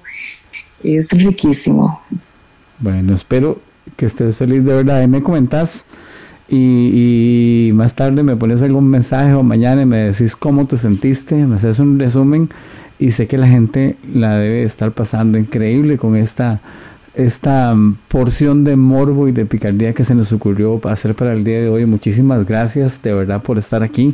es 0.81 1.09
riquísimo. 1.09 2.01
Bueno, 2.79 3.13
espero 3.13 3.59
que 3.95 4.05
estés 4.05 4.37
feliz 4.37 4.63
de 4.63 4.73
verdad. 4.73 5.01
Y 5.03 5.07
me 5.07 5.23
comentas 5.23 5.85
y, 6.49 7.71
más 7.73 7.95
tarde 7.95 8.23
me 8.23 8.35
pones 8.35 8.61
algún 8.61 8.89
mensaje 8.89 9.33
o 9.33 9.43
mañana 9.43 9.81
y 9.81 9.85
me 9.85 9.97
decís 9.97 10.35
cómo 10.35 10.65
te 10.65 10.77
sentiste, 10.77 11.35
me 11.35 11.55
haces 11.55 11.79
un 11.79 11.99
resumen 11.99 12.49
y 12.99 13.11
sé 13.11 13.27
que 13.27 13.37
la 13.37 13.47
gente 13.47 13.97
la 14.13 14.37
debe 14.37 14.63
estar 14.63 14.91
pasando 14.91 15.37
increíble 15.37 15.97
con 15.97 16.15
esta 16.15 16.61
esta 17.15 17.73
mm, 17.73 17.97
porción 18.07 18.63
de 18.63 18.75
morbo 18.75 19.27
y 19.27 19.31
de 19.31 19.45
picardía 19.45 19.93
que 19.93 20.03
se 20.03 20.15
nos 20.15 20.31
ocurrió 20.31 20.79
hacer 20.87 21.15
para 21.15 21.33
el 21.33 21.43
día 21.43 21.61
de 21.61 21.69
hoy. 21.69 21.85
Muchísimas 21.85 22.45
gracias 22.45 23.01
de 23.01 23.13
verdad 23.13 23.41
por 23.41 23.57
estar 23.57 23.83
aquí. 23.83 24.13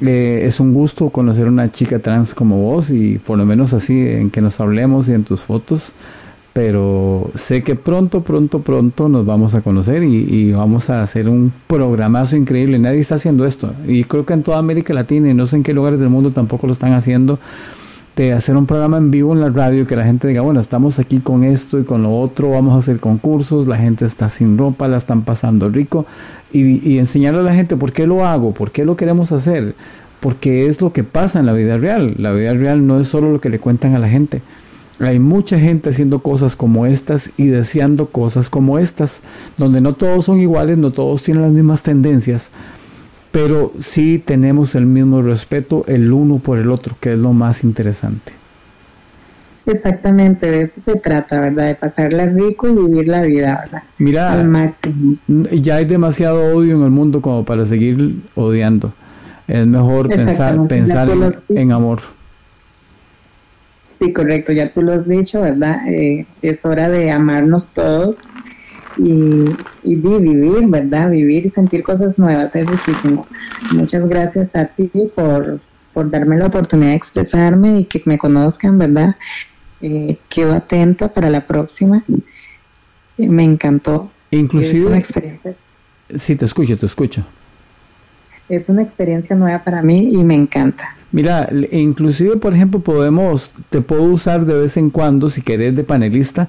Eh, 0.00 0.42
es 0.44 0.60
un 0.60 0.74
gusto 0.74 1.08
conocer 1.08 1.48
una 1.48 1.72
chica 1.72 1.98
trans 1.98 2.34
como 2.34 2.58
vos 2.58 2.90
y 2.90 3.18
por 3.18 3.36
lo 3.38 3.46
menos 3.46 3.72
así 3.72 3.98
en 3.98 4.30
que 4.30 4.40
nos 4.40 4.60
hablemos 4.60 5.08
y 5.08 5.12
en 5.12 5.24
tus 5.24 5.40
fotos. 5.40 5.94
Pero 6.58 7.30
sé 7.36 7.62
que 7.62 7.76
pronto, 7.76 8.22
pronto, 8.22 8.62
pronto 8.62 9.08
nos 9.08 9.24
vamos 9.24 9.54
a 9.54 9.60
conocer 9.60 10.02
y, 10.02 10.26
y 10.28 10.50
vamos 10.50 10.90
a 10.90 11.02
hacer 11.02 11.28
un 11.28 11.52
programazo 11.68 12.34
increíble. 12.34 12.80
Nadie 12.80 12.98
está 12.98 13.14
haciendo 13.14 13.46
esto 13.46 13.72
y 13.86 14.02
creo 14.02 14.26
que 14.26 14.32
en 14.32 14.42
toda 14.42 14.58
América 14.58 14.92
Latina 14.92 15.30
y 15.30 15.34
no 15.34 15.46
sé 15.46 15.54
en 15.54 15.62
qué 15.62 15.72
lugares 15.72 16.00
del 16.00 16.08
mundo 16.08 16.32
tampoco 16.32 16.66
lo 16.66 16.72
están 16.72 16.94
haciendo 16.94 17.38
de 18.16 18.32
hacer 18.32 18.56
un 18.56 18.66
programa 18.66 18.96
en 18.96 19.12
vivo 19.12 19.34
en 19.34 19.40
la 19.40 19.50
radio 19.50 19.86
que 19.86 19.94
la 19.94 20.04
gente 20.04 20.26
diga, 20.26 20.40
bueno, 20.40 20.58
estamos 20.58 20.98
aquí 20.98 21.20
con 21.20 21.44
esto 21.44 21.78
y 21.78 21.84
con 21.84 22.02
lo 22.02 22.18
otro, 22.18 22.50
vamos 22.50 22.74
a 22.74 22.78
hacer 22.78 22.98
concursos, 22.98 23.68
la 23.68 23.76
gente 23.76 24.04
está 24.04 24.28
sin 24.28 24.58
ropa, 24.58 24.88
la 24.88 24.96
están 24.96 25.22
pasando 25.22 25.68
rico 25.68 26.06
y, 26.52 26.98
enseñarle 26.98 27.38
a 27.38 27.44
la 27.44 27.54
gente 27.54 27.76
por 27.76 27.92
qué 27.92 28.04
lo 28.08 28.26
hago, 28.26 28.52
por 28.52 28.72
qué 28.72 28.84
lo 28.84 28.96
queremos 28.96 29.30
hacer, 29.30 29.76
porque 30.18 30.66
es 30.66 30.80
lo 30.80 30.92
que 30.92 31.04
pasa 31.04 31.38
en 31.38 31.46
la 31.46 31.52
vida 31.52 31.76
real. 31.76 32.16
La 32.18 32.32
vida 32.32 32.52
real 32.52 32.84
no 32.84 32.98
es 32.98 33.06
solo 33.06 33.30
lo 33.30 33.40
que 33.40 33.48
le 33.48 33.60
cuentan 33.60 33.94
a 33.94 34.00
la 34.00 34.08
gente. 34.08 34.42
Hay 35.00 35.18
mucha 35.18 35.58
gente 35.58 35.90
haciendo 35.90 36.20
cosas 36.20 36.56
como 36.56 36.86
estas 36.86 37.30
y 37.36 37.46
deseando 37.46 38.06
cosas 38.06 38.50
como 38.50 38.78
estas, 38.78 39.20
donde 39.56 39.80
no 39.80 39.94
todos 39.94 40.24
son 40.24 40.40
iguales, 40.40 40.76
no 40.76 40.90
todos 40.90 41.22
tienen 41.22 41.42
las 41.42 41.52
mismas 41.52 41.82
tendencias, 41.82 42.50
pero 43.30 43.72
sí 43.78 44.22
tenemos 44.24 44.74
el 44.74 44.86
mismo 44.86 45.22
respeto 45.22 45.84
el 45.86 46.12
uno 46.12 46.38
por 46.38 46.58
el 46.58 46.70
otro, 46.70 46.96
que 47.00 47.12
es 47.12 47.18
lo 47.18 47.32
más 47.32 47.62
interesante. 47.62 48.32
Exactamente, 49.66 50.50
de 50.50 50.62
eso 50.62 50.80
se 50.80 50.96
trata, 50.96 51.40
¿verdad? 51.40 51.66
De 51.66 51.74
pasarla 51.74 52.26
rico 52.26 52.68
y 52.68 52.72
vivir 52.72 53.08
la 53.08 53.22
vida, 53.22 53.60
¿verdad? 53.64 53.82
Mira, 53.98 54.32
al 54.32 54.48
máximo. 54.48 55.16
Ya 55.52 55.76
hay 55.76 55.84
demasiado 55.84 56.56
odio 56.56 56.76
en 56.76 56.82
el 56.82 56.90
mundo 56.90 57.20
como 57.20 57.44
para 57.44 57.66
seguir 57.66 58.22
odiando. 58.34 58.94
Es 59.46 59.66
mejor 59.66 60.08
pensar, 60.08 60.66
pensar 60.68 61.10
en, 61.48 61.72
amor. 61.72 62.00
Sí, 63.98 64.12
correcto, 64.12 64.52
ya 64.52 64.70
tú 64.70 64.82
lo 64.82 64.92
has 64.92 65.08
dicho, 65.08 65.40
¿verdad? 65.40 65.80
Eh, 65.88 66.24
es 66.40 66.64
hora 66.64 66.88
de 66.88 67.10
amarnos 67.10 67.72
todos 67.72 68.28
y, 68.96 69.44
y 69.82 69.96
vivir, 69.96 70.68
¿verdad? 70.68 71.10
Vivir 71.10 71.46
y 71.46 71.48
sentir 71.48 71.82
cosas 71.82 72.16
nuevas, 72.16 72.54
es 72.54 72.64
riquísimo. 72.68 73.26
Muchas 73.72 74.06
gracias 74.06 74.54
a 74.54 74.66
ti 74.66 74.90
por, 75.16 75.60
por 75.92 76.10
darme 76.10 76.36
la 76.36 76.46
oportunidad 76.46 76.90
de 76.90 76.94
expresarme 76.94 77.80
y 77.80 77.84
que 77.86 78.00
me 78.04 78.18
conozcan, 78.18 78.78
¿verdad? 78.78 79.16
Eh, 79.80 80.16
quedo 80.28 80.54
atenta 80.54 81.08
para 81.08 81.28
la 81.28 81.44
próxima. 81.44 82.04
Me 83.16 83.42
encantó. 83.42 84.12
Inclusive... 84.30 84.78
Es 84.78 84.84
una 84.84 84.98
experiencia. 84.98 85.54
Sí, 86.14 86.36
te 86.36 86.44
escucho, 86.44 86.78
te 86.78 86.86
escucho. 86.86 87.24
Es 88.48 88.68
una 88.68 88.82
experiencia 88.82 89.34
nueva 89.34 89.64
para 89.64 89.82
mí 89.82 90.12
y 90.12 90.22
me 90.22 90.34
encanta. 90.34 90.94
Mira, 91.10 91.48
inclusive, 91.72 92.36
por 92.36 92.54
ejemplo, 92.54 92.80
podemos, 92.80 93.50
te 93.70 93.80
puedo 93.80 94.02
usar 94.02 94.44
de 94.44 94.58
vez 94.58 94.76
en 94.76 94.90
cuando, 94.90 95.30
si 95.30 95.40
querés, 95.40 95.74
de 95.74 95.84
panelista, 95.84 96.48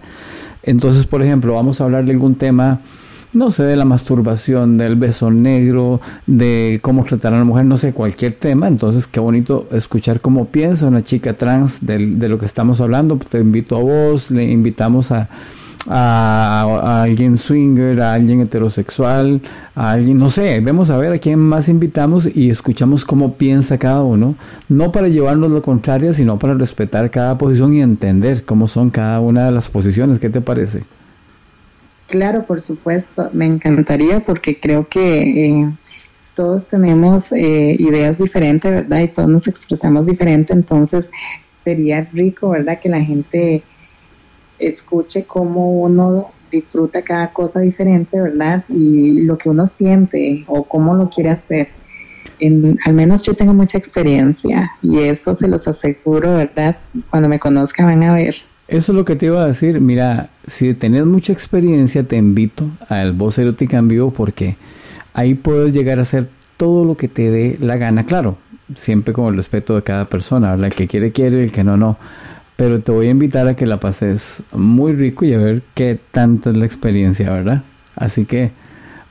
entonces, 0.63 1.05
por 1.05 1.21
ejemplo, 1.21 1.53
vamos 1.53 1.79
a 1.79 1.85
hablar 1.85 2.05
de 2.05 2.11
algún 2.11 2.35
tema, 2.35 2.81
no 3.31 3.51
sé, 3.51 3.63
de 3.63 3.77
la 3.77 3.85
masturbación, 3.85 4.77
del 4.77 4.97
beso 4.97 5.31
negro, 5.31 6.01
de 6.27 6.79
cómo 6.81 7.05
tratar 7.05 7.33
a 7.33 7.37
la 7.37 7.45
mujer, 7.45 7.65
no 7.65 7.77
sé, 7.77 7.93
cualquier 7.93 8.33
tema. 8.33 8.67
Entonces, 8.67 9.07
qué 9.07 9.19
bonito 9.19 9.67
escuchar 9.71 10.19
cómo 10.19 10.45
piensa 10.47 10.87
una 10.87 11.03
chica 11.03 11.33
trans 11.33 11.85
de 11.85 12.29
lo 12.29 12.37
que 12.37 12.45
estamos 12.45 12.81
hablando. 12.81 13.17
Te 13.17 13.39
invito 13.39 13.77
a 13.77 13.79
vos, 13.79 14.29
le 14.29 14.43
invitamos 14.51 15.11
a 15.11 15.29
a, 15.87 17.03
alguien 17.03 17.37
swinger, 17.37 17.99
a 18.01 18.13
alguien 18.13 18.41
heterosexual, 18.41 19.41
a 19.75 19.91
alguien, 19.91 20.17
no 20.17 20.29
sé, 20.29 20.59
vemos 20.59 20.89
a 20.89 20.97
ver 20.97 21.13
a 21.13 21.17
quién 21.17 21.39
más 21.39 21.69
invitamos 21.69 22.27
y 22.33 22.49
escuchamos 22.49 23.05
cómo 23.05 23.35
piensa 23.35 23.77
cada 23.77 24.03
uno, 24.03 24.35
no 24.67 24.91
para 24.91 25.07
llevarnos 25.07 25.51
lo 25.51 25.61
contrario, 25.61 26.13
sino 26.13 26.37
para 26.37 26.53
respetar 26.53 27.09
cada 27.11 27.37
posición 27.37 27.73
y 27.73 27.81
entender 27.81 28.43
cómo 28.43 28.67
son 28.67 28.89
cada 28.89 29.19
una 29.19 29.45
de 29.45 29.51
las 29.51 29.69
posiciones. 29.69 30.19
¿Qué 30.19 30.29
te 30.29 30.41
parece? 30.41 30.83
Claro, 32.07 32.45
por 32.45 32.61
supuesto, 32.61 33.29
me 33.33 33.45
encantaría 33.45 34.19
porque 34.21 34.59
creo 34.59 34.87
que 34.87 35.45
eh, 35.47 35.71
todos 36.33 36.65
tenemos 36.65 37.31
eh, 37.31 37.75
ideas 37.77 38.17
diferentes, 38.17 38.71
¿verdad? 38.71 39.01
Y 39.01 39.07
todos 39.09 39.29
nos 39.29 39.47
expresamos 39.47 40.07
diferente, 40.07 40.53
entonces 40.53 41.11
sería 41.63 42.09
rico, 42.11 42.49
¿verdad? 42.49 42.79
Que 42.79 42.89
la 42.89 43.01
gente 43.01 43.61
escuche 44.59 45.25
cómo 45.25 45.71
uno 45.81 46.31
disfruta 46.51 47.01
cada 47.01 47.31
cosa 47.31 47.59
diferente, 47.59 48.19
¿verdad? 48.19 48.63
Y 48.69 49.21
lo 49.21 49.37
que 49.37 49.49
uno 49.49 49.65
siente 49.65 50.43
o 50.47 50.63
cómo 50.63 50.93
lo 50.95 51.09
quiere 51.09 51.29
hacer. 51.29 51.69
Al 52.85 52.93
menos 52.93 53.23
yo 53.23 53.33
tengo 53.33 53.53
mucha 53.53 53.77
experiencia 53.77 54.71
y 54.81 54.99
eso 54.99 55.35
se 55.35 55.47
los 55.47 55.67
aseguro, 55.67 56.35
¿verdad? 56.35 56.77
Cuando 57.09 57.29
me 57.29 57.39
conozcan 57.39 57.87
van 57.87 58.03
a 58.03 58.13
ver. 58.13 58.35
Eso 58.67 58.91
es 58.91 58.95
lo 58.95 59.03
que 59.03 59.15
te 59.15 59.25
iba 59.25 59.43
a 59.43 59.47
decir. 59.47 59.81
Mira, 59.81 60.29
si 60.47 60.73
tenés 60.73 61.05
mucha 61.05 61.33
experiencia, 61.33 62.03
te 62.03 62.17
invito 62.17 62.69
al 62.87 63.13
Voz 63.13 63.37
Erótica 63.37 63.77
en 63.77 63.87
Vivo 63.87 64.11
porque 64.11 64.57
ahí 65.13 65.33
puedes 65.33 65.73
llegar 65.73 65.99
a 65.99 66.03
hacer 66.03 66.29
todo 66.55 66.85
lo 66.85 66.95
que 66.95 67.07
te 67.07 67.31
dé 67.31 67.57
la 67.59 67.77
gana. 67.77 68.05
Claro, 68.05 68.37
siempre 68.75 69.13
con 69.13 69.27
el 69.27 69.37
respeto 69.37 69.75
de 69.75 69.81
cada 69.81 70.05
persona. 70.05 70.53
El 70.53 70.73
que 70.73 70.87
quiere, 70.87 71.11
quiere, 71.11 71.43
el 71.43 71.51
que 71.51 71.63
no, 71.63 71.77
no 71.77 71.97
pero 72.59 72.81
te 72.81 72.91
voy 72.91 73.07
a 73.07 73.11
invitar 73.11 73.47
a 73.47 73.55
que 73.55 73.65
la 73.65 73.79
pases 73.79 74.43
muy 74.51 74.91
rico 74.91 75.23
y 75.23 75.33
a 75.33 75.37
ver 75.37 75.61
qué 75.75 75.97
tanta 76.11 76.49
es 76.49 76.57
la 76.57 76.65
experiencia, 76.65 77.31
¿verdad? 77.31 77.63
Así 77.95 78.25
que 78.25 78.51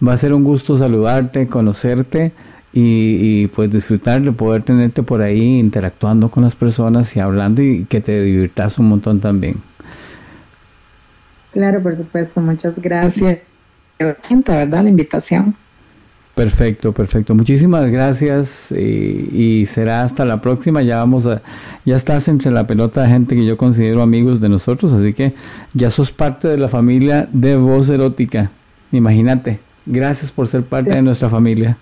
va 0.06 0.12
a 0.12 0.18
ser 0.18 0.34
un 0.34 0.44
gusto 0.44 0.76
saludarte, 0.76 1.46
conocerte 1.46 2.32
y, 2.74 3.46
pues 3.46 3.70
disfrutar 3.70 4.20
de 4.20 4.32
poder 4.32 4.64
tenerte 4.64 5.02
por 5.02 5.22
ahí 5.22 5.58
interactuando 5.60 6.30
con 6.30 6.44
las 6.44 6.56
personas 6.56 7.16
y 7.16 7.20
hablando 7.20 7.62
y 7.62 7.86
que 7.86 8.02
te 8.02 8.20
divirtas 8.20 8.78
un 8.78 8.90
montón 8.90 9.18
también. 9.18 9.54
Claro, 11.54 11.82
por 11.82 11.96
supuesto, 11.96 12.42
muchas 12.42 12.78
gracias. 12.78 13.38
¿verdad? 13.98 14.82
La 14.82 14.90
invitación. 14.90 15.56
Perfecto, 16.38 16.92
perfecto. 16.92 17.34
Muchísimas 17.34 17.90
gracias 17.90 18.70
y, 18.70 19.66
será 19.66 20.04
hasta 20.04 20.24
la 20.24 20.40
próxima. 20.40 20.82
Ya 20.82 20.98
vamos 20.98 21.26
a, 21.26 21.42
ya 21.84 21.96
estás 21.96 22.28
entre 22.28 22.52
la 22.52 22.64
pelota 22.64 23.02
de 23.02 23.08
gente 23.08 23.34
que 23.34 23.44
yo 23.44 23.56
considero 23.56 24.02
amigos 24.02 24.40
de 24.40 24.48
nosotros, 24.48 24.92
así 24.92 25.14
que 25.14 25.34
ya 25.74 25.90
sos 25.90 26.12
parte 26.12 26.46
de 26.46 26.56
la 26.56 26.68
familia 26.68 27.28
de 27.32 27.56
Voz 27.56 27.90
Erótica. 27.90 28.52
Imagínate. 28.92 29.58
Gracias 29.84 30.30
por 30.30 30.46
ser 30.46 30.62
parte 30.62 30.90
de 30.90 31.02
nuestra 31.02 31.28
familia. 31.28 31.76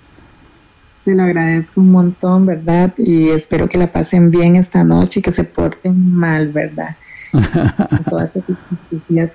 Te 1.04 1.14
lo 1.14 1.24
agradezco 1.24 1.82
un 1.82 1.92
montón, 1.92 2.46
¿verdad? 2.46 2.94
Y 2.96 3.28
espero 3.28 3.68
que 3.68 3.76
la 3.76 3.92
pasen 3.92 4.30
bien 4.30 4.57
esta 4.57 4.84
noche 4.84 5.20
y 5.20 5.22
que 5.22 5.32
se 5.32 5.44
porten 5.44 6.14
mal, 6.14 6.48
¿verdad? 6.48 6.96
todas 8.11 8.37
esas 8.37 8.57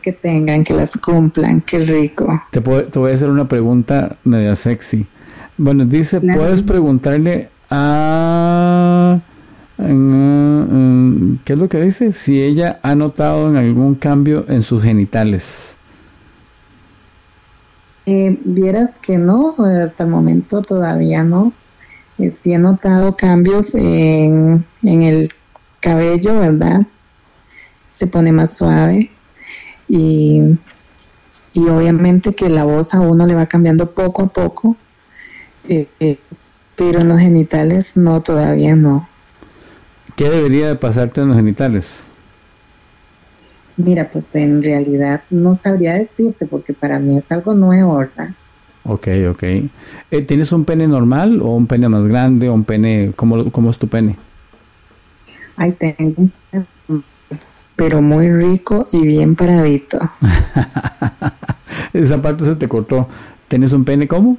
que 0.02 0.12
tengan, 0.12 0.64
que 0.64 0.74
las 0.74 0.98
cumplan, 0.98 1.62
qué 1.62 1.80
rico. 1.80 2.42
Te, 2.52 2.62
te 2.62 3.00
voy 3.00 3.12
a 3.12 3.14
hacer 3.16 3.30
una 3.30 3.48
pregunta 3.48 4.18
media 4.24 4.56
sexy. 4.56 5.06
Bueno, 5.58 5.86
dice, 5.86 6.22
puedes 6.22 6.62
preguntarle 6.62 7.50
a... 7.70 9.20
¿Qué 9.78 11.54
es 11.54 11.60
lo 11.60 11.68
que 11.68 11.82
dice? 11.82 12.12
Si 12.12 12.42
ella 12.42 12.80
ha 12.84 12.96
notado 12.96 13.50
en 13.50 13.58
algún 13.58 13.96
cambio 13.96 14.46
en 14.48 14.62
sus 14.62 14.84
genitales. 14.84 15.76
Eh, 18.06 18.40
vieras 18.44 18.98
que 19.00 19.18
no, 19.18 19.56
hasta 19.58 20.04
el 20.04 20.10
momento 20.10 20.62
todavía 20.62 21.24
no. 21.24 21.54
Eh, 22.18 22.32
sí 22.32 22.54
he 22.54 22.58
notado 22.58 23.16
cambios 23.16 23.74
en, 23.74 24.66
en 24.84 25.02
el 25.04 25.32
cabello, 25.80 26.40
¿verdad? 26.40 26.82
Se 28.02 28.08
pone 28.08 28.32
más 28.32 28.58
suave 28.58 29.12
y, 29.88 30.42
y 31.54 31.68
obviamente 31.68 32.34
que 32.34 32.50
la 32.50 32.64
voz 32.64 32.96
a 32.96 33.00
uno 33.00 33.28
le 33.28 33.36
va 33.36 33.46
cambiando 33.46 33.92
poco 33.92 34.24
a 34.24 34.28
poco, 34.30 34.76
eh, 35.70 35.88
eh, 36.00 36.18
pero 36.76 37.02
en 37.02 37.10
los 37.10 37.20
genitales 37.20 37.96
no, 37.96 38.24
todavía 38.24 38.76
no. 38.76 39.08
¿Qué 40.16 40.32
debería 40.32 40.70
de 40.70 40.78
pasarte 40.78 41.22
en 41.22 41.28
los 41.28 41.38
genitales? 41.38 42.04
Mira, 43.78 44.10
pues 44.12 44.34
en 44.34 44.64
realidad 44.64 45.22
no 45.30 45.54
sabría 45.54 45.94
decirte 45.94 46.48
porque 46.48 46.74
para 46.74 46.98
mí 46.98 47.20
es 47.20 47.32
algo 47.32 47.54
nuevo, 47.54 47.98
¿verdad? 47.98 48.30
Ok, 48.84 49.10
ok. 49.30 49.44
Eh, 49.44 50.22
¿Tienes 50.26 50.52
un 50.52 50.66
pene 50.66 50.88
normal 50.88 51.40
o 51.40 51.56
un 51.56 51.68
pene 51.68 51.88
más 51.88 52.04
grande 52.06 52.50
o 52.50 52.56
un 52.56 52.64
pene, 52.64 53.12
cómo, 53.16 53.52
cómo 53.52 53.70
es 53.70 53.78
tu 53.78 53.88
pene? 53.88 54.16
Ay, 55.56 55.74
tengo 55.74 56.14
un 56.18 56.32
pero 57.76 58.02
muy 58.02 58.32
rico 58.32 58.88
y 58.92 59.06
bien 59.06 59.36
paradito. 59.36 60.00
Esa 61.94 62.22
parte 62.22 62.46
se 62.46 62.56
te 62.56 62.68
cortó. 62.68 63.08
¿Tienes 63.48 63.74
un 63.74 63.84
pene 63.84 64.08
cómo? 64.08 64.38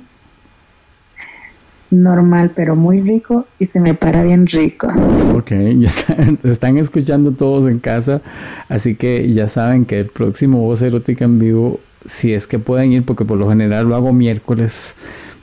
Normal, 1.91 2.53
pero 2.57 2.75
muy 2.75 3.03
rico 3.03 3.47
y 3.59 3.67
se 3.67 3.79
me 3.79 3.93
para 3.93 4.23
bien 4.23 4.47
rico. 4.47 4.89
Ok, 5.35 5.51
ya 5.79 5.89
están, 5.89 6.39
están 6.43 6.79
escuchando 6.79 7.33
todos 7.33 7.67
en 7.67 7.81
casa, 7.81 8.23
así 8.71 8.95
que 8.95 9.31
ya 9.35 9.47
saben 9.47 9.85
que 9.85 10.01
el 10.01 10.07
próximo 10.07 10.61
Voz 10.61 10.81
Erótica 10.81 11.27
en 11.27 11.39
vivo, 11.39 11.81
si 12.07 12.33
es 12.33 12.47
que 12.47 12.59
pueden 12.59 12.93
ir, 12.93 13.05
porque 13.05 13.27
por 13.27 13.37
lo 13.37 13.49
general 13.49 13.89
lo 13.89 13.95
hago 13.95 14.15
miércoles, 14.15 14.95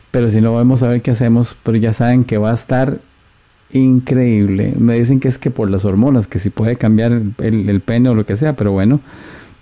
pero 0.09 0.29
si 0.29 0.41
no 0.41 0.53
vamos 0.53 0.81
a 0.81 0.87
ver 0.87 1.03
qué 1.03 1.11
hacemos, 1.11 1.55
pero 1.61 1.77
ya 1.77 1.93
saben 1.93 2.23
que 2.23 2.39
va 2.39 2.49
a 2.49 2.55
estar 2.55 2.99
increíble. 3.71 4.73
Me 4.77 4.95
dicen 4.95 5.19
que 5.19 5.27
es 5.27 5.37
que 5.37 5.51
por 5.51 5.69
las 5.69 5.85
hormonas, 5.85 6.27
que 6.27 6.39
si 6.39 6.49
puede 6.49 6.75
cambiar 6.75 7.21
el, 7.37 7.81
pene 7.81 8.09
o 8.09 8.15
lo 8.15 8.25
que 8.25 8.35
sea, 8.35 8.53
pero 8.53 8.71
bueno, 8.71 8.99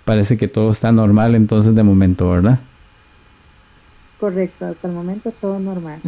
parece 0.04 0.36
que 0.36 0.48
todo 0.48 0.70
está 0.70 0.92
normal 0.92 1.34
entonces 1.34 1.74
de 1.74 1.82
momento, 1.82 2.30
¿verdad? 2.30 2.60
Correcto, 4.18 4.66
hasta 4.66 4.88
el 4.88 4.94
momento 4.94 5.32
todo 5.40 5.58
normal. 5.58 6.00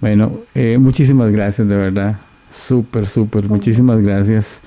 Bueno, 0.00 0.32
eh, 0.54 0.78
muchísimas 0.78 1.30
gracias, 1.30 1.68
de 1.68 1.76
verdad. 1.76 2.18
Súper, 2.50 3.06
súper, 3.06 3.44
muchísimas 3.44 4.02
gracias. 4.02 4.60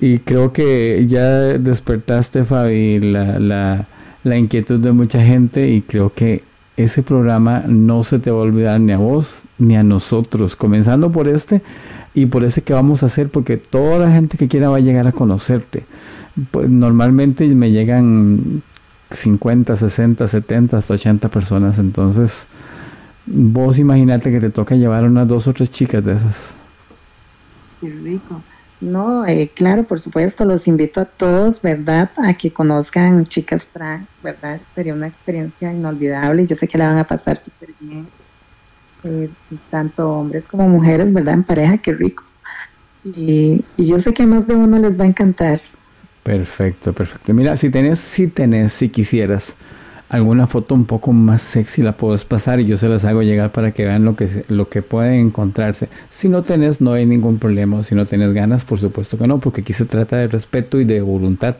Y 0.00 0.18
creo 0.18 0.52
que 0.52 1.06
ya 1.06 1.28
despertaste, 1.58 2.44
Fabi, 2.44 2.98
la, 3.00 3.38
la, 3.38 3.86
la 4.24 4.36
inquietud 4.36 4.80
de 4.80 4.92
mucha 4.92 5.22
gente 5.22 5.68
y 5.68 5.82
creo 5.82 6.12
que 6.12 6.42
ese 6.82 7.02
programa 7.02 7.64
no 7.66 8.04
se 8.04 8.18
te 8.18 8.30
va 8.30 8.40
a 8.40 8.42
olvidar 8.42 8.80
ni 8.80 8.92
a 8.92 8.98
vos 8.98 9.42
ni 9.58 9.76
a 9.76 9.82
nosotros, 9.82 10.56
comenzando 10.56 11.10
por 11.12 11.28
este 11.28 11.62
y 12.14 12.26
por 12.26 12.44
ese 12.44 12.62
que 12.62 12.72
vamos 12.72 13.02
a 13.02 13.06
hacer, 13.06 13.28
porque 13.28 13.56
toda 13.56 13.98
la 13.98 14.12
gente 14.12 14.36
que 14.36 14.48
quiera 14.48 14.68
va 14.68 14.76
a 14.76 14.80
llegar 14.80 15.06
a 15.06 15.12
conocerte. 15.12 15.84
Pues, 16.50 16.68
normalmente 16.68 17.46
me 17.48 17.70
llegan 17.70 18.62
50, 19.10 19.76
60, 19.76 20.26
70, 20.26 20.76
hasta 20.76 20.94
80 20.94 21.28
personas, 21.28 21.78
entonces 21.78 22.46
vos 23.26 23.78
imagínate 23.78 24.30
que 24.30 24.40
te 24.40 24.50
toca 24.50 24.74
llevar 24.74 25.04
unas 25.04 25.28
dos 25.28 25.46
o 25.46 25.52
tres 25.52 25.70
chicas 25.70 26.04
de 26.04 26.12
esas. 26.12 26.54
Qué 27.80 27.90
rico. 27.90 28.42
No, 28.80 29.26
eh, 29.26 29.50
claro, 29.54 29.84
por 29.84 30.00
supuesto, 30.00 30.44
los 30.46 30.66
invito 30.66 31.00
a 31.00 31.04
todos, 31.04 31.60
¿verdad? 31.60 32.10
A 32.16 32.32
que 32.34 32.50
conozcan 32.50 33.24
Chicas 33.24 33.66
Trans, 33.66 34.08
¿verdad? 34.22 34.58
Sería 34.74 34.94
una 34.94 35.08
experiencia 35.08 35.70
inolvidable 35.70 36.42
y 36.42 36.46
yo 36.46 36.56
sé 36.56 36.66
que 36.66 36.78
la 36.78 36.86
van 36.86 36.98
a 36.98 37.04
pasar 37.04 37.36
súper 37.36 37.70
bien. 37.78 38.06
Eh, 39.04 39.28
tanto 39.70 40.08
hombres 40.08 40.46
como 40.46 40.66
mujeres, 40.68 41.12
¿verdad? 41.12 41.34
En 41.34 41.44
pareja, 41.44 41.78
qué 41.78 41.92
rico. 41.92 42.24
Y, 43.04 43.62
yo 43.76 43.98
sé 43.98 44.14
que 44.14 44.26
más 44.26 44.46
de 44.46 44.54
uno 44.54 44.78
les 44.78 44.98
va 44.98 45.04
a 45.04 45.08
encantar. 45.08 45.60
Perfecto, 46.22 46.92
perfecto. 46.92 47.32
Mira, 47.34 47.56
si 47.56 47.70
tenés, 47.70 47.98
si 47.98 48.28
tenés, 48.28 48.72
si 48.72 48.88
quisieras 48.88 49.56
alguna 50.10 50.46
foto 50.46 50.74
un 50.74 50.84
poco 50.84 51.12
más 51.12 51.40
sexy, 51.40 51.82
la 51.82 51.92
puedes 51.92 52.24
pasar 52.26 52.60
y 52.60 52.66
yo 52.66 52.76
se 52.76 52.88
las 52.88 53.04
hago 53.04 53.22
llegar 53.22 53.50
para 53.52 53.72
que 53.72 53.84
vean 53.84 54.04
lo 54.04 54.16
que, 54.16 54.44
lo 54.48 54.68
que 54.68 54.82
pueden 54.82 55.14
encontrarse. 55.14 55.88
Si 56.10 56.28
no 56.28 56.42
tenés, 56.42 56.80
no 56.80 56.92
hay 56.92 57.06
ningún 57.06 57.38
problema. 57.38 57.82
Si 57.82 57.94
no 57.94 58.04
tenés 58.06 58.34
ganas, 58.34 58.64
por 58.64 58.78
supuesto 58.78 59.16
que 59.16 59.26
no, 59.26 59.38
porque 59.40 59.62
aquí 59.62 59.72
se 59.72 59.86
trata 59.86 60.16
de 60.16 60.28
respeto 60.28 60.78
y 60.80 60.84
de 60.84 61.00
voluntad. 61.00 61.56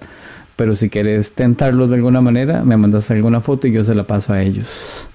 Pero 0.57 0.75
si 0.75 0.91
quieres 0.91 1.33
tentarlos 1.33 1.89
de 1.89 1.97
alguna 1.97 2.21
manera, 2.21 2.63
me 2.63 2.77
mandas 2.77 3.11
alguna 3.11 3.41
foto 3.41 3.67
y 3.67 3.73
yo 3.73 3.85
se 3.85 3.95
la 3.95 4.07
paso 4.07 4.35
a 4.35 4.43
ellos 4.43 5.09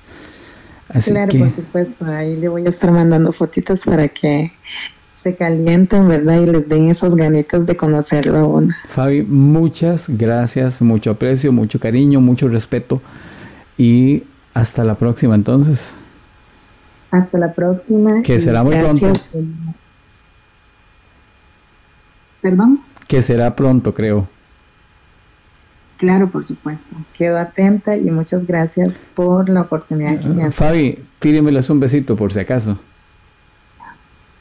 claro, 1.04 1.38
por 1.38 1.52
supuesto. 1.52 2.06
Ahí 2.06 2.36
le 2.36 2.48
voy 2.48 2.66
a 2.66 2.70
estar 2.70 2.92
mandando 2.92 3.32
fotitos 3.32 3.82
para 3.82 4.08
que 4.08 4.52
se 5.26 5.36
calienten, 5.36 6.08
¿verdad? 6.08 6.40
Y 6.40 6.46
les 6.46 6.70
den 6.70 6.92
esos 6.92 7.16
ganitos 7.16 7.66
de 7.66 7.76
conocerlo 7.76 8.38
a 8.38 8.46
uno. 8.46 8.76
Fabi, 8.90 9.24
muchas 9.24 10.06
gracias, 10.08 10.84
mucho 10.84 11.10
aprecio, 11.10 11.52
mucho 11.52 11.80
cariño, 11.80 12.22
mucho 12.22 12.48
respeto 12.48 13.02
y 13.76 14.22
hasta 14.54 14.84
la 14.84 14.94
próxima 14.94 15.34
entonces. 15.34 15.94
Hasta 17.10 17.40
la 17.40 17.52
próxima. 17.54 18.22
Que 18.22 18.40
será 18.40 18.64
muy 18.64 18.76
pronto. 18.76 19.14
¿Perdón? 22.42 22.82
Que 23.08 23.24
será 23.24 23.56
pronto, 23.56 23.96
creo. 23.96 24.28
Claro, 25.98 26.30
por 26.30 26.46
supuesto. 26.46 26.96
Quedo 27.18 27.40
atenta 27.40 27.98
y 27.98 28.12
muchas 28.12 28.46
gracias 28.46 28.94
por 29.16 29.50
la 29.50 29.62
oportunidad 29.62 30.20
que 30.20 30.28
me 30.28 30.44
han 30.44 30.52
Fabi, 30.52 31.00
tíremeles 31.18 31.68
un 31.72 31.80
besito 31.80 32.16
por 32.16 32.32
si 32.32 32.42
acaso. 32.42 32.78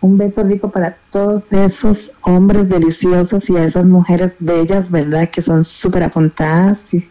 Un 0.04 0.18
beso 0.18 0.42
rico 0.42 0.70
para 0.70 0.98
todos 1.10 1.50
esos 1.50 2.12
hombres 2.20 2.68
deliciosos 2.68 3.48
y 3.48 3.56
a 3.56 3.64
esas 3.64 3.86
mujeres 3.86 4.36
bellas, 4.38 4.90
¿verdad? 4.90 5.30
Que 5.30 5.40
son 5.40 5.64
súper 5.64 6.02
apuntadas 6.02 6.92
y 6.92 7.08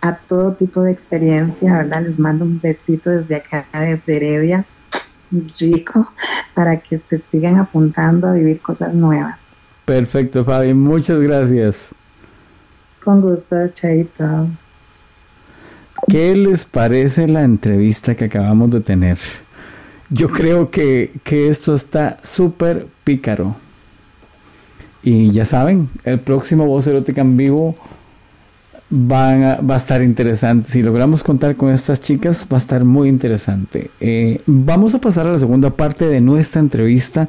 a 0.00 0.18
todo 0.18 0.52
tipo 0.52 0.80
de 0.84 0.92
experiencia, 0.92 1.76
¿verdad? 1.76 2.02
Les 2.02 2.16
mando 2.16 2.44
un 2.44 2.60
besito 2.60 3.10
desde 3.10 3.34
acá, 3.34 3.66
desde 3.72 4.16
Heredia, 4.16 4.64
rico, 5.58 6.12
para 6.54 6.76
que 6.76 6.98
se 6.98 7.18
sigan 7.18 7.56
apuntando 7.56 8.28
a 8.28 8.34
vivir 8.34 8.60
cosas 8.60 8.94
nuevas. 8.94 9.40
Perfecto, 9.84 10.44
Fabi. 10.44 10.72
Muchas 10.72 11.18
gracias. 11.18 11.88
Con 13.02 13.22
gusto, 13.22 13.56
Chaito. 13.74 14.46
¿Qué 16.06 16.36
les 16.36 16.64
parece 16.64 17.26
la 17.26 17.42
entrevista 17.42 18.14
que 18.14 18.26
acabamos 18.26 18.70
de 18.70 18.80
tener? 18.82 19.18
Yo 20.10 20.28
creo 20.28 20.70
que, 20.70 21.12
esto 21.30 21.74
está 21.74 22.18
súper 22.22 22.86
pícaro. 23.04 23.56
Y 25.02 25.30
ya 25.30 25.44
saben, 25.44 25.90
el 26.04 26.20
próximo 26.20 26.66
Voz 26.66 26.86
Erótica 26.86 27.20
en 27.20 27.36
vivo 27.36 27.76
va 28.90 29.54
a 29.54 29.76
estar 29.76 30.02
interesante. 30.02 30.70
Si 30.70 30.82
logramos 30.82 31.22
contar 31.22 31.56
con 31.56 31.70
estas 31.70 32.00
chicas, 32.00 32.46
va 32.50 32.56
a 32.56 32.60
estar 32.60 32.84
muy 32.84 33.08
interesante. 33.08 33.90
Eh, 34.00 34.40
vamos 34.46 34.94
a 34.94 35.00
pasar 35.00 35.26
a 35.26 35.32
la 35.32 35.38
segunda 35.38 35.70
parte 35.70 36.06
de 36.06 36.20
nuestra 36.20 36.60
entrevista 36.60 37.28